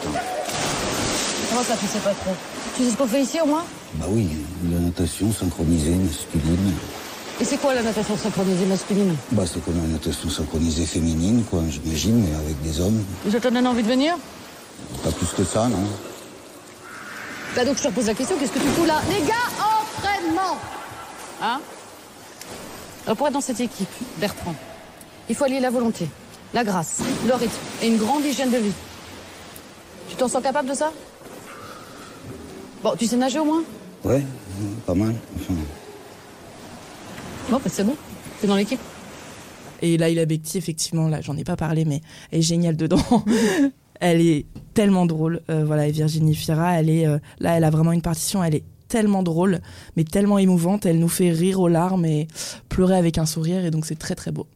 Comment 1.50 1.62
ça, 1.62 1.76
tu 1.76 1.86
sais 1.86 2.00
pas 2.00 2.14
trop? 2.14 2.34
Tu 2.76 2.84
sais 2.84 2.90
ce 2.92 2.96
qu'on 2.96 3.06
fait 3.06 3.22
ici 3.22 3.40
au 3.42 3.46
moins 3.46 3.64
Bah 3.94 4.06
oui, 4.08 4.28
la 4.72 4.78
natation 4.78 5.32
synchronisée 5.32 5.94
masculine. 5.94 6.72
Et 7.40 7.44
c'est 7.44 7.56
quoi 7.56 7.74
la 7.74 7.82
natation 7.82 8.16
synchronisée 8.16 8.66
masculine 8.66 9.14
Bah 9.32 9.44
c'est 9.46 9.64
comme 9.64 9.76
la 9.80 9.88
natation 9.88 10.28
synchronisée 10.28 10.84
féminine, 10.86 11.42
quoi, 11.50 11.62
j'imagine, 11.68 12.22
mais 12.22 12.34
avec 12.36 12.60
des 12.62 12.80
hommes. 12.80 13.02
Ça 13.30 13.40
te 13.40 13.48
donne 13.48 13.66
envie 13.66 13.82
de 13.82 13.88
venir 13.88 14.14
Pas 15.02 15.10
plus 15.10 15.26
que 15.36 15.44
ça, 15.44 15.68
non 15.68 15.86
bah 17.56 17.64
donc 17.64 17.78
je 17.78 17.82
te 17.82 17.88
repose 17.88 18.06
la 18.06 18.14
question, 18.14 18.36
qu'est-ce 18.38 18.52
que 18.52 18.60
tu 18.60 18.68
fous 18.68 18.84
là 18.84 19.00
Les 19.08 19.26
gars, 19.26 19.34
entraînement 19.58 20.56
Hein 21.42 21.60
Alors 23.06 23.16
pour 23.16 23.26
être 23.26 23.32
dans 23.32 23.40
cette 23.40 23.58
équipe, 23.58 23.88
Bertrand, 24.18 24.54
il 25.28 25.34
faut 25.34 25.44
allier 25.44 25.58
la 25.58 25.70
volonté, 25.70 26.08
la 26.54 26.62
grâce, 26.62 27.00
le 27.26 27.34
rythme 27.34 27.52
et 27.82 27.88
une 27.88 27.96
grande 27.96 28.24
hygiène 28.24 28.50
de 28.52 28.58
vie. 28.58 28.72
Tu 30.08 30.14
t'en 30.14 30.28
sens 30.28 30.42
capable 30.44 30.68
de 30.68 30.74
ça 30.74 30.92
Bon, 32.82 32.94
tu 32.98 33.06
sais 33.06 33.16
nager 33.16 33.38
au 33.38 33.44
moins 33.44 33.62
Ouais, 34.04 34.24
pas 34.86 34.94
mal. 34.94 35.14
Enfin... 35.36 35.54
Bon, 37.50 37.56
bah 37.56 37.70
c'est 37.70 37.84
bon, 37.84 37.96
t'es 38.40 38.46
dans 38.46 38.56
l'équipe. 38.56 38.80
Et 39.82 39.98
Laila 39.98 40.24
Bekti, 40.24 40.56
effectivement, 40.56 41.08
là, 41.08 41.20
j'en 41.20 41.36
ai 41.36 41.44
pas 41.44 41.56
parlé, 41.56 41.84
mais 41.84 42.00
elle 42.30 42.38
est 42.38 42.42
géniale 42.42 42.76
dedans. 42.76 43.02
elle 44.00 44.20
est 44.20 44.46
tellement 44.72 45.04
drôle. 45.04 45.40
Euh, 45.50 45.64
voilà, 45.64 45.86
et 45.86 45.90
Virginie 45.90 46.34
Fira, 46.34 46.80
elle 46.80 46.88
est 46.88 47.06
euh, 47.06 47.18
là, 47.38 47.56
elle 47.56 47.64
a 47.64 47.70
vraiment 47.70 47.92
une 47.92 48.02
partition, 48.02 48.42
elle 48.42 48.54
est 48.54 48.64
tellement 48.88 49.22
drôle, 49.22 49.60
mais 49.96 50.04
tellement 50.04 50.38
émouvante, 50.38 50.86
elle 50.86 50.98
nous 50.98 51.08
fait 51.08 51.30
rire 51.30 51.60
aux 51.60 51.68
larmes 51.68 52.04
et 52.04 52.28
pleurer 52.68 52.96
avec 52.96 53.18
un 53.18 53.26
sourire, 53.26 53.64
et 53.64 53.70
donc 53.70 53.86
c'est 53.86 53.98
très 53.98 54.14
très 54.14 54.32
beau. 54.32 54.46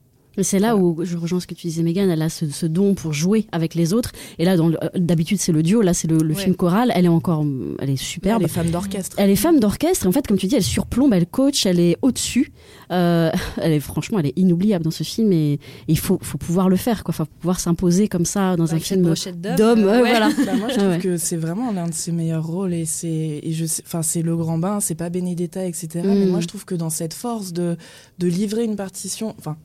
C'est 0.42 0.58
là 0.58 0.76
où 0.76 1.04
je 1.04 1.16
rejoins 1.16 1.40
ce 1.40 1.46
que 1.46 1.54
tu 1.54 1.68
disais, 1.68 1.82
Megan. 1.82 2.10
Elle 2.10 2.22
a 2.22 2.28
ce, 2.28 2.66
don 2.66 2.94
pour 2.94 3.12
jouer 3.12 3.46
avec 3.52 3.74
les 3.74 3.92
autres. 3.92 4.12
Et 4.38 4.44
là, 4.44 4.56
euh, 4.56 4.88
d'habitude, 4.96 5.38
c'est 5.38 5.52
le 5.52 5.62
duo. 5.62 5.82
Là, 5.82 5.94
c'est 5.94 6.08
le, 6.08 6.34
film 6.34 6.56
choral. 6.56 6.90
Elle 6.94 7.04
est 7.04 7.08
encore, 7.08 7.44
elle 7.78 7.90
est 7.90 7.96
superbe. 7.96 8.42
Elle 8.42 8.46
est 8.46 8.52
femme 8.52 8.70
d'orchestre. 8.70 9.16
Elle 9.18 9.30
est 9.30 9.36
femme 9.36 9.60
d'orchestre. 9.60 10.06
En 10.06 10.12
fait, 10.12 10.26
comme 10.26 10.38
tu 10.38 10.46
dis, 10.46 10.56
elle 10.56 10.62
surplombe, 10.62 11.12
elle 11.12 11.26
coach, 11.26 11.66
elle 11.66 11.78
est 11.78 11.96
au-dessus. 12.02 12.52
Euh, 12.90 13.30
elle 13.60 13.72
est 13.72 13.80
franchement, 13.80 14.18
elle 14.18 14.26
est 14.26 14.38
inoubliable 14.38 14.84
dans 14.84 14.90
ce 14.90 15.04
film. 15.04 15.32
Et 15.32 15.60
il 15.88 15.98
faut, 15.98 16.18
faut 16.22 16.38
pouvoir 16.38 16.68
le 16.68 16.76
faire, 16.76 17.04
quoi. 17.04 17.14
Faut 17.14 17.26
pouvoir 17.26 17.60
s'imposer 17.60 18.08
comme 18.08 18.24
ça 18.24 18.56
dans 18.56 18.74
un 18.74 18.78
film 18.78 19.14
d'homme. 19.56 19.84
Euh, 19.84 19.98
voilà. 20.00 20.30
Bah, 20.44 20.52
moi, 20.56 20.68
je 20.68 20.74
trouve 20.74 20.98
que 20.98 21.16
c'est 21.16 21.36
vraiment 21.36 21.72
l'un 21.72 21.86
de 21.86 21.94
ses 21.94 22.12
meilleurs 22.12 22.46
rôles. 22.46 22.74
Et 22.74 22.84
c'est, 22.84 23.40
je, 23.50 23.64
enfin, 23.86 24.02
c'est 24.02 24.20
le 24.20 24.36
grand 24.36 24.58
bain. 24.58 24.80
C'est 24.80 24.94
pas 24.94 25.08
Benedetta, 25.08 25.64
etc. 25.64 25.88
Mais 26.04 26.26
mm. 26.26 26.28
moi, 26.28 26.40
je 26.40 26.46
trouve 26.46 26.64
que 26.64 26.74
dans 26.74 26.90
cette 26.90 27.14
force 27.14 27.52
de, 27.52 27.76
de 28.18 28.26
livrer 28.26 28.64
une 28.64 28.76
partition, 28.76 29.34
enfin, 29.38 29.56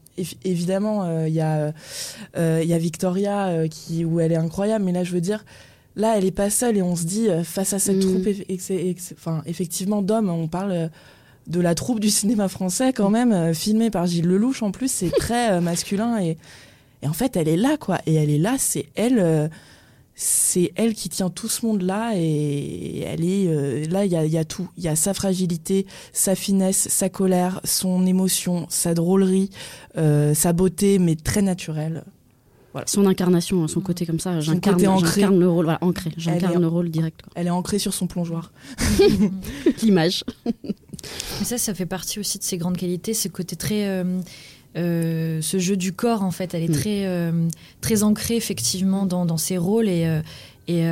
évidemment, 0.44 1.06
il 1.06 1.10
euh, 1.10 1.28
y, 1.30 1.42
a, 1.42 1.74
euh, 2.38 2.64
y 2.64 2.74
a 2.74 2.78
Victoria 2.78 3.48
euh, 3.48 3.68
qui, 3.68 4.06
où 4.06 4.20
elle 4.20 4.32
est 4.32 4.38
incroyable, 4.38 4.86
mais 4.86 4.92
là, 4.92 5.04
je 5.04 5.12
veux 5.12 5.22
dire, 5.22 5.46
là, 5.96 6.18
elle 6.18 6.26
est 6.26 6.32
pas 6.32 6.50
seule 6.50 6.78
et 6.78 6.82
on 6.82 6.96
se 6.96 7.04
dit, 7.04 7.28
face 7.44 7.74
à 7.74 7.80
cette 7.80 7.98
mm. 7.98 8.00
troupe, 8.00 8.28
enfin, 9.14 9.42
effectivement, 9.46 10.02
d'hommes, 10.02 10.30
on 10.30 10.48
parle 10.48 10.90
de 11.48 11.60
la 11.60 11.76
troupe 11.76 12.00
du 12.00 12.10
cinéma 12.10 12.48
français 12.48 12.94
quand 12.94 13.10
même, 13.10 13.54
filmée 13.54 13.90
par 13.90 14.06
Gilles 14.06 14.28
Lelouch 14.28 14.62
en 14.62 14.72
plus, 14.72 14.92
c'est 14.92 15.12
très 15.12 15.60
masculin 15.62 16.22
et, 16.22 16.38
et, 17.02 17.08
en 17.08 17.14
fait, 17.14 17.38
elle 17.38 17.48
est 17.48 17.58
là, 17.58 17.78
quoi. 17.78 18.00
Et 18.06 18.16
elle 18.16 18.30
est 18.30 18.38
là, 18.38 18.56
c'est 18.58 18.88
elle 18.96 19.50
c'est 20.22 20.74
elle 20.76 20.96
qui 20.96 21.08
tient 21.08 21.30
tout 21.30 21.48
ce 21.48 21.66
monde-là 21.66 22.12
et 22.18 23.00
elle 23.00 23.24
est 23.24 23.48
euh, 23.48 23.86
là. 23.90 24.04
Il 24.04 24.12
y 24.12 24.18
a, 24.18 24.26
y 24.26 24.38
a, 24.38 24.44
tout. 24.44 24.68
Il 24.76 24.84
y 24.84 24.90
a 24.90 24.98
sa 24.98 25.14
fragilité, 25.14 25.88
sa 26.12 26.36
finesse, 26.36 26.90
sa 26.90 27.08
colère, 27.08 27.62
son 27.64 28.06
émotion, 28.06 28.66
sa 28.68 28.94
drôlerie, 28.94 29.50
euh, 29.98 30.34
sa 30.34 30.52
beauté, 30.52 31.00
mais 31.00 31.16
très 31.16 31.42
naturelle. 31.42 32.04
Voilà. 32.74 32.86
Son 32.86 33.06
incarnation, 33.06 33.66
son 33.70 33.80
côté 33.80 34.06
comme 34.06 34.20
ça, 34.20 34.42
j'incarne 34.42 35.40
le 35.40 35.50
rôle, 35.50 35.64
voilà, 35.64 35.80
ancré, 35.82 36.12
j'incarne 36.18 36.60
le 36.60 36.68
rôle 36.68 36.90
direct. 36.90 37.22
Elle 37.36 37.48
est 37.48 37.52
ancrée 37.52 37.80
sur 37.80 37.94
son 37.94 38.06
plongeoir. 38.06 38.52
L'image. 39.82 40.26
Mais 40.64 41.46
ça, 41.46 41.58
ça 41.58 41.74
fait 41.74 41.86
partie 41.86 42.20
aussi 42.20 42.38
de 42.40 42.44
ses 42.44 42.58
grandes 42.58 42.78
qualités, 42.78 43.14
ce 43.14 43.30
côté 43.30 43.56
très 43.56 43.88
euh, 43.88 44.20
euh, 44.78 45.42
ce 45.42 45.58
jeu 45.58 45.76
du 45.76 45.94
corps, 45.94 46.24
en 46.24 46.32
fait, 46.32 46.54
elle 46.54 46.64
est 46.64 46.70
mm. 46.70 46.80
très, 46.80 47.06
euh, 47.06 47.48
très 47.82 48.04
ancrée 48.04 48.36
effectivement 48.36 49.06
dans, 49.06 49.26
dans 49.26 49.38
ses 49.38 49.58
rôles 49.58 49.90
et, 49.90 50.06
euh, 50.06 50.22
et, 50.68 50.84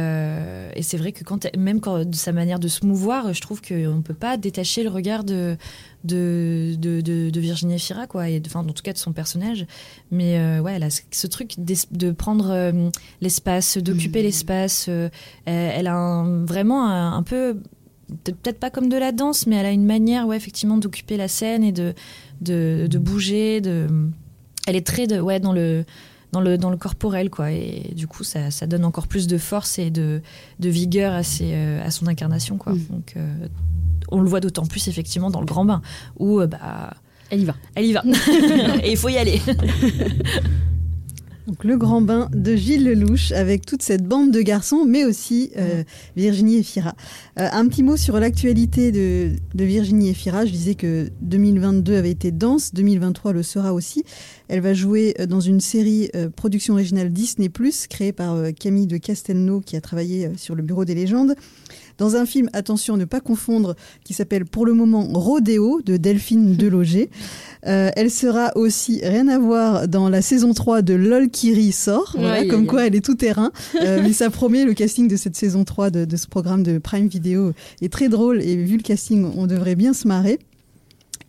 et 0.75 0.81
c'est 0.81 0.97
vrai 0.97 1.11
que 1.11 1.23
quand, 1.23 1.55
même 1.55 1.79
quand, 1.79 2.03
de 2.03 2.15
sa 2.15 2.31
manière 2.31 2.57
de 2.57 2.67
se 2.67 2.83
mouvoir, 2.83 3.31
je 3.33 3.41
trouve 3.41 3.61
qu'on 3.61 3.75
ne 3.97 4.01
peut 4.01 4.15
pas 4.15 4.35
détacher 4.35 4.81
le 4.81 4.89
regard 4.89 5.23
de, 5.23 5.55
de, 6.03 6.73
de, 6.79 6.99
de, 7.29 7.39
Virginie 7.39 7.77
Fira, 7.77 8.07
quoi, 8.07 8.27
et 8.27 8.41
enfin, 8.43 8.61
en 8.61 8.73
tout 8.73 8.81
cas 8.81 8.93
de 8.93 8.97
son 8.97 9.13
personnage. 9.13 9.67
Mais 10.09 10.59
ouais, 10.61 10.73
elle 10.77 10.83
a 10.83 10.89
ce 10.89 11.27
truc 11.27 11.53
de 11.59 12.11
prendre 12.11 12.71
l'espace, 13.21 13.77
d'occuper 13.77 14.21
mm. 14.21 14.23
l'espace. 14.23 14.89
Elle, 15.45 15.87
a 15.87 16.23
vraiment 16.47 16.89
un, 16.89 17.21
peu 17.21 17.57
peut-être 18.23 18.59
pas 18.59 18.69
comme 18.69 18.89
de 18.89 18.97
la 18.97 19.11
danse, 19.11 19.47
mais 19.47 19.57
elle 19.57 19.65
a 19.65 19.71
une 19.71 19.85
manière, 19.85 20.27
ouais, 20.27 20.37
effectivement, 20.37 20.77
d'occuper 20.77 21.17
la 21.17 21.27
scène 21.27 21.63
et 21.63 21.71
de, 21.71 21.93
de, 22.41 22.87
de, 22.89 22.97
bouger. 22.97 23.61
De... 23.61 23.87
Elle 24.67 24.75
est 24.75 24.85
très 24.85 25.07
de, 25.07 25.19
ouais, 25.19 25.39
dans 25.39 25.53
le 25.53 25.85
dans 26.31 26.41
le, 26.41 26.57
dans 26.57 26.69
le 26.69 26.77
corporel, 26.77 27.29
quoi. 27.29 27.51
Et 27.51 27.93
du 27.95 28.07
coup, 28.07 28.23
ça, 28.23 28.51
ça 28.51 28.67
donne 28.67 28.85
encore 28.85 29.07
plus 29.07 29.27
de 29.27 29.37
force 29.37 29.79
et 29.79 29.89
de, 29.89 30.21
de 30.59 30.69
vigueur 30.69 31.13
à, 31.13 31.23
ses, 31.23 31.51
euh, 31.53 31.85
à 31.85 31.91
son 31.91 32.07
incarnation, 32.07 32.57
quoi. 32.57 32.73
Mm. 32.73 32.85
Donc, 32.89 33.13
euh, 33.15 33.47
on 34.09 34.21
le 34.21 34.29
voit 34.29 34.39
d'autant 34.39 34.65
plus, 34.65 34.87
effectivement, 34.87 35.29
dans 35.29 35.39
le 35.39 35.45
grand 35.45 35.65
bain, 35.65 35.81
où, 36.17 36.41
euh, 36.41 36.47
bah. 36.47 36.93
Elle 37.29 37.41
y 37.41 37.45
va. 37.45 37.55
Elle 37.75 37.85
y 37.85 37.93
va. 37.93 38.03
et 38.83 38.91
il 38.91 38.97
faut 38.97 39.09
y 39.09 39.17
aller. 39.17 39.41
Donc, 41.47 41.63
le 41.63 41.77
grand 41.77 42.01
bain 42.01 42.27
de 42.33 42.57
Gilles 42.57 42.83
Lelouch 42.83 43.31
avec 43.31 43.65
toute 43.65 43.81
cette 43.81 44.03
bande 44.03 44.31
de 44.31 44.41
garçons, 44.41 44.83
mais 44.85 45.05
aussi 45.05 45.51
euh, 45.55 45.83
Virginie 46.17 46.57
Efira. 46.57 46.93
Euh, 47.39 47.47
un 47.53 47.69
petit 47.69 47.83
mot 47.83 47.95
sur 47.95 48.19
l'actualité 48.19 48.91
de, 48.91 49.31
Virginie 49.55 50.09
Efira. 50.09 50.45
Je 50.45 50.51
disais 50.51 50.75
que 50.75 51.09
2022 51.21 51.95
avait 51.95 52.11
été 52.11 52.31
dense, 52.31 52.73
2023 52.73 53.31
le 53.31 53.43
sera 53.43 53.73
aussi. 53.73 54.03
Elle 54.49 54.59
va 54.59 54.73
jouer 54.73 55.15
euh, 55.21 55.25
dans 55.25 55.39
une 55.39 55.61
série 55.61 56.11
production 56.35 56.73
originale 56.73 57.13
Disney+, 57.13 57.49
créée 57.89 58.11
par 58.11 58.37
Camille 58.59 58.87
de 58.87 58.97
Castelnau 58.97 59.61
qui 59.61 59.77
a 59.77 59.81
travaillé 59.81 60.31
sur 60.35 60.53
le 60.53 60.63
Bureau 60.63 60.83
des 60.83 60.95
légendes. 60.95 61.33
Dans 61.97 62.15
un 62.15 62.25
film, 62.25 62.49
attention, 62.53 62.97
ne 62.97 63.05
pas 63.05 63.19
confondre, 63.19 63.75
qui 64.03 64.13
s'appelle 64.13 64.45
pour 64.45 64.65
le 64.65 64.73
moment 64.73 65.07
Rodéo 65.13 65.81
de 65.85 65.97
Delphine 65.97 66.55
Deloger. 66.57 67.09
Euh, 67.65 67.89
elle 67.95 68.11
sera 68.11 68.51
aussi, 68.55 68.99
rien 69.03 69.27
à 69.27 69.39
voir, 69.39 69.87
dans 69.87 70.09
la 70.09 70.21
saison 70.21 70.53
3 70.53 70.81
de 70.81 70.93
LOL 70.93 71.29
Kiri 71.29 71.71
sort, 71.71 72.15
comme 72.49 72.67
quoi 72.67 72.87
elle 72.87 72.95
est 72.95 73.05
tout 73.05 73.15
terrain. 73.15 73.51
Euh, 73.81 74.01
mais 74.03 74.13
ça 74.13 74.29
promet, 74.29 74.65
le 74.65 74.73
casting 74.73 75.07
de 75.07 75.15
cette 75.15 75.35
saison 75.35 75.63
3 75.63 75.89
de, 75.89 76.05
de 76.05 76.17
ce 76.17 76.27
programme 76.27 76.63
de 76.63 76.77
Prime 76.77 77.07
Video 77.07 77.53
est 77.81 77.91
très 77.91 78.09
drôle 78.09 78.41
et 78.41 78.55
vu 78.55 78.77
le 78.77 78.83
casting, 78.83 79.25
on 79.35 79.47
devrait 79.47 79.75
bien 79.75 79.93
se 79.93 80.07
marrer. 80.07 80.39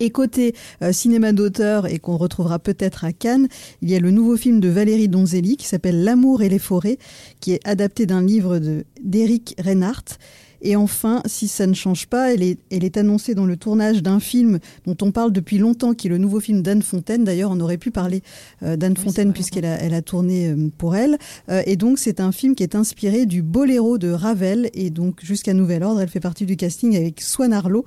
Et 0.01 0.11
côté 0.11 0.55
euh, 0.83 0.93
cinéma 0.93 1.33
d'auteur 1.33 1.87
et 1.87 1.99
qu'on 1.99 2.17
retrouvera 2.17 2.59
peut-être 2.59 3.05
à 3.05 3.13
Cannes, 3.13 3.49
il 3.83 3.91
y 3.91 3.97
a 3.97 4.01
le 4.01 4.11
nouveau 4.11 4.37
film 4.37 4.61
de 4.61 4.69
Valérie 4.69 5.09
Donzelli 5.09 5.57
qui 5.57 5.67
s'appelle 5.67 6.05
L'amour 6.05 6.43
et 6.43 6.49
les 6.49 6.61
forêts, 6.61 6.99
qui 7.41 7.53
est 7.53 7.67
adapté 7.67 8.07
d'un 8.07 8.23
livre 8.23 8.61
d'Éric 9.03 9.57
Reinhardt 9.63 10.19
et 10.61 10.77
enfin, 10.77 11.23
si 11.27 11.49
ça 11.49 11.67
ne 11.67 11.75
change 11.75 12.07
pas, 12.07 12.33
elle 12.33 12.43
est, 12.43 12.59
elle 12.71 12.85
est 12.85 12.97
annoncée 12.97 13.35
dans 13.35 13.47
le 13.47 13.57
tournage 13.57 14.03
d'un 14.03 14.21
film 14.21 14.59
dont 14.87 14.97
on 15.03 15.13
parle 15.13 15.33
depuis 15.33 15.59
longtemps, 15.59 15.95
qui 15.95 16.09
est 16.09 16.11
le 16.11 16.19
nouveau 16.19 16.41
film 16.41 16.63
d'Anne 16.63 16.83
Fontaine. 16.83 17.25
D'ailleurs, 17.25 17.51
on 17.53 17.61
aurait 17.61 17.79
pu 17.79 17.91
parler 17.91 18.23
euh, 18.63 18.77
d'Anne 18.77 18.97
Fontaine 18.97 19.33
puisqu'elle 19.33 19.65
a, 19.65 19.81
elle 19.81 19.95
a 19.95 20.03
tourné 20.03 20.49
euh, 20.49 20.69
pour 20.77 20.97
elle. 20.97 21.19
Euh, 21.49 21.63
et 21.67 21.77
donc, 21.77 21.99
c'est 21.99 22.21
un 22.21 22.33
film 22.33 22.55
qui 22.55 22.63
est 22.63 22.75
inspiré 22.75 23.27
du 23.27 23.43
Boléro 23.43 23.99
de 23.99 24.11
Ravel. 24.11 24.71
Et 24.75 24.91
donc, 24.91 25.25
jusqu'à 25.25 25.55
nouvel 25.55 25.85
ordre, 25.85 26.01
elle 26.01 26.09
fait 26.09 26.21
partie 26.21 26.47
du 26.47 26.57
casting 26.57 26.97
avec 26.97 27.21
Swan 27.21 27.53
Arlo. 27.53 27.85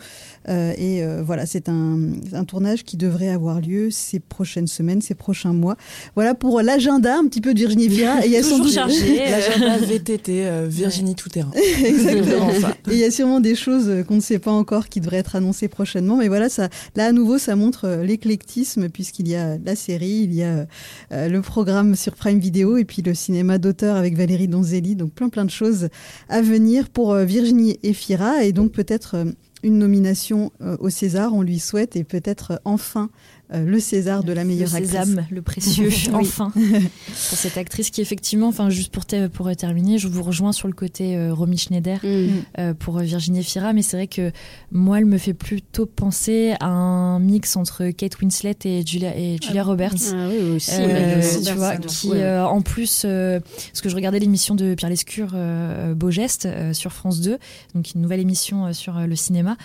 et 0.48 1.04
voilà, 1.24 1.46
c'est 1.46 1.70
un, 1.70 2.00
un, 2.34 2.44
tournage 2.46 2.84
qui 2.84 2.98
devrait 2.98 3.30
avoir 3.30 3.62
lieu 3.62 3.90
ces 3.92 4.20
prochaines 4.20 4.68
semaines, 4.68 5.02
ces 5.02 5.16
prochains 5.16 5.54
mois. 5.54 5.76
Voilà 6.16 6.36
pour 6.36 6.62
l'agenda 6.62 7.18
un 7.18 7.26
petit 7.26 7.42
peu 7.42 7.54
de 7.54 7.60
Virginie 7.60 7.90
Fira. 7.90 8.24
Et 8.26 8.28
il 8.28 8.32
y 8.32 8.38
a 8.38 8.44
son 8.52 8.64
chargé. 8.64 9.18
L'agenda 9.30 9.78
VTT, 9.78 10.68
Virginie 10.68 11.16
Tout 11.16 11.30
Terrain. 11.30 11.52
Exactement. 11.84 12.52
Il 12.88 12.98
y 12.98 13.04
a 13.04 13.12
sûrement 13.12 13.40
des 13.40 13.56
choses 13.56 14.04
qu'on 14.08 14.16
ne 14.16 14.22
sait 14.22 14.40
pas 14.40 14.52
encore 14.52 14.90
qui 14.90 15.00
devraient 15.00 15.18
être 15.18 15.36
annoncées 15.36 15.68
prochainement. 15.68 16.18
Mais 16.18 16.28
voilà, 16.28 16.50
ça, 16.50 16.70
là 16.96 17.08
à 17.08 17.12
nouveau, 17.12 17.38
ça 17.38 17.56
montre 17.56 17.86
euh, 17.86 18.04
l'éclectisme 18.04 18.90
puisqu'il 18.90 19.28
y 19.28 19.36
a 19.36 19.58
la 19.58 19.76
série, 19.76 20.22
il 20.24 20.34
y 20.34 20.44
a 20.44 20.68
euh, 21.12 21.28
le 21.30 21.42
programme 21.42 21.96
sur 21.96 22.16
Prime 22.16 22.40
Video 22.40 22.78
et 22.78 22.86
puis 22.86 23.02
le 23.02 23.14
cinéma 23.14 23.58
d'auteur 23.58 23.96
avec 23.96 24.16
Valérie 24.16 24.48
Donzelli. 24.48 24.96
Donc 24.96 25.12
plein 25.14 25.30
plein 25.30 25.46
de 25.46 25.52
choses 25.52 25.90
à 26.30 26.42
venir 26.42 26.90
pour 26.90 27.14
euh, 27.14 27.26
Virginie 27.26 27.80
Efira 27.84 28.44
et 28.44 28.52
donc 28.52 28.72
peut-être 28.72 29.16
une 29.64 29.78
nomination 29.78 30.52
au 30.80 30.90
César, 30.90 31.36
on 31.36 31.44
lui 31.44 31.60
souhaite, 31.60 31.96
et 31.96 32.04
peut-être 32.04 32.60
enfin 32.66 33.12
euh, 33.54 33.66
le 33.66 33.80
César 33.80 34.24
de 34.24 34.32
la 34.32 34.46
meilleure 34.46 34.70
le 34.70 34.76
actrice. 34.78 35.16
le 35.30 35.42
précieux, 35.42 35.90
enfin, 36.14 36.52
pour 36.56 37.38
cette 37.38 37.58
actrice 37.58 37.90
qui 37.90 38.02
effectivement, 38.02 38.48
enfin 38.48 38.70
juste 38.70 38.94
pour, 38.94 39.04
pour 39.34 39.56
terminer, 39.56 39.98
je 39.98 40.08
vous 40.08 40.24
rejoins 40.24 40.54
sur 40.54 40.70
le 40.70 40.74
côté 40.74 41.18
euh, 41.18 41.34
Romy 41.34 41.58
Schneider 41.58 42.00
mm. 42.02 42.28
euh, 42.60 42.74
pour 42.74 43.00
Virginie 43.00 43.44
Fira, 43.44 43.74
mais 43.74 43.82
c'est 43.82 43.98
vrai 43.98 44.08
que 44.08 44.32
moi, 44.72 45.00
elle 45.00 45.06
me 45.06 45.18
fait 45.18 45.34
plutôt 45.34 45.86
penser 45.86 46.54
à 46.62 46.68
un 46.68 47.20
mix 47.20 47.58
entre 47.58 47.90
Kate 47.90 48.22
Winslet 48.22 48.58
et 48.64 48.86
Julia, 48.86 49.18
et 49.18 49.38
Julia 49.42 49.64
Roberts. 49.64 50.14
Ah, 50.14 50.30
oui, 50.30 50.56
aussi, 50.56 50.72
tu 51.44 51.54
vois, 51.54 51.76
qui 51.78 52.12
en 52.24 52.62
plus, 52.62 53.02
parce 53.02 53.82
que 53.82 53.90
je 53.90 53.96
regardais 53.96 54.20
l'émission 54.20 54.56
de 54.56 54.76
Pierre 54.76 54.90
Lescure, 54.90 55.36
Beau 55.96 56.12
Geste, 56.12 56.48
sur 56.74 56.94
France 56.94 57.20
2, 57.22 57.38
donc 57.76 57.94
une 57.96 58.02
nouvelle 58.02 58.20
émission 58.22 58.72
sur 58.74 59.00
le 59.00 59.16
cinéma 59.16 59.58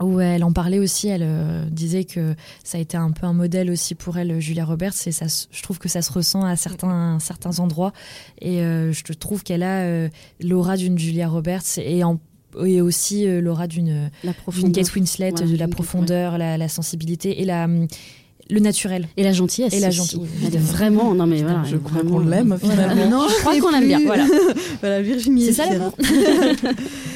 où 0.00 0.20
elle 0.20 0.42
en 0.42 0.52
parlait 0.52 0.78
aussi, 0.78 1.08
elle 1.08 1.22
euh, 1.24 1.64
disait 1.70 2.04
que 2.04 2.34
ça 2.64 2.78
a 2.78 2.80
été 2.80 2.96
un 2.96 3.10
peu 3.10 3.26
un 3.26 3.32
modèle 3.32 3.70
aussi 3.70 3.94
pour 3.94 4.16
elle, 4.16 4.40
Julia 4.40 4.64
Roberts, 4.64 4.94
et 5.06 5.12
ça, 5.12 5.26
je 5.50 5.62
trouve 5.62 5.78
que 5.78 5.88
ça 5.88 6.02
se 6.02 6.10
ressent 6.12 6.44
à 6.44 6.56
certains, 6.56 7.18
certains 7.20 7.58
endroits, 7.58 7.92
et 8.40 8.60
euh, 8.60 8.92
je 8.92 9.12
trouve 9.12 9.42
qu'elle 9.42 9.62
a 9.62 9.80
euh, 9.80 10.08
l'aura 10.42 10.76
d'une 10.76 10.98
Julia 10.98 11.28
Roberts 11.28 11.78
et 11.78 12.04
en 12.04 12.18
et 12.62 12.82
aussi 12.82 13.24
l'aura 13.40 13.66
d'une 13.66 14.10
Kate 14.74 14.94
Winslet, 14.94 15.32
de 15.32 15.56
la 15.56 15.68
profondeur, 15.68 16.36
la, 16.36 16.68
sensibilité 16.68 17.40
et 17.40 17.46
la 17.46 17.66
le 18.50 18.60
naturel. 18.60 19.08
Et 19.16 19.22
la 19.22 19.32
gentillesse 19.32 19.72
et 19.72 19.80
la 19.80 19.88
gentillesse 19.88 20.28
vraiment 20.60 21.14
non 21.14 21.26
mais 21.26 21.42
voilà 21.42 21.62
je 21.64 21.78
crois 21.78 22.02
qu'on 22.02 22.18
l'aime 22.18 22.58
finalement. 22.60 23.08
Non 23.08 23.26
je 23.26 23.40
crois 23.40 23.58
qu'on 23.58 23.70
l'aime 23.70 23.86
bien 23.86 24.00
voilà. 24.04 24.26
Voilà 24.80 25.00
Virginie 25.00 25.46
c'est 25.46 25.52
ça 25.54 25.70
l'amour 25.70 25.96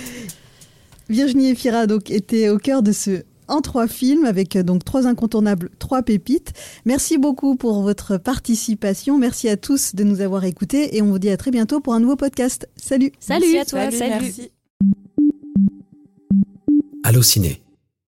Virginie 1.08 1.50
Efira 1.50 1.86
donc 1.86 2.10
était 2.10 2.48
au 2.48 2.58
cœur 2.58 2.82
de 2.82 2.92
ce 2.92 3.22
en 3.48 3.60
trois 3.60 3.86
films 3.86 4.24
avec 4.24 4.56
euh, 4.56 4.62
donc 4.62 4.84
trois 4.84 5.06
incontournables, 5.06 5.70
trois 5.78 6.02
pépites. 6.02 6.52
Merci 6.84 7.18
beaucoup 7.18 7.56
pour 7.56 7.82
votre 7.82 8.16
participation. 8.16 9.18
Merci 9.18 9.48
à 9.48 9.56
tous 9.56 9.94
de 9.94 10.04
nous 10.04 10.20
avoir 10.20 10.44
écoutés 10.44 10.96
et 10.96 11.02
on 11.02 11.06
vous 11.06 11.18
dit 11.18 11.30
à 11.30 11.36
très 11.36 11.50
bientôt 11.50 11.80
pour 11.80 11.94
un 11.94 12.00
nouveau 12.00 12.16
podcast. 12.16 12.68
Salut. 12.76 13.12
Salut 13.20 13.56
à 13.56 13.64
toi. 13.64 13.90
Salut. 13.90 14.10
Merci. 14.20 14.50
Allô 17.04 17.22
Ciné. 17.22 17.65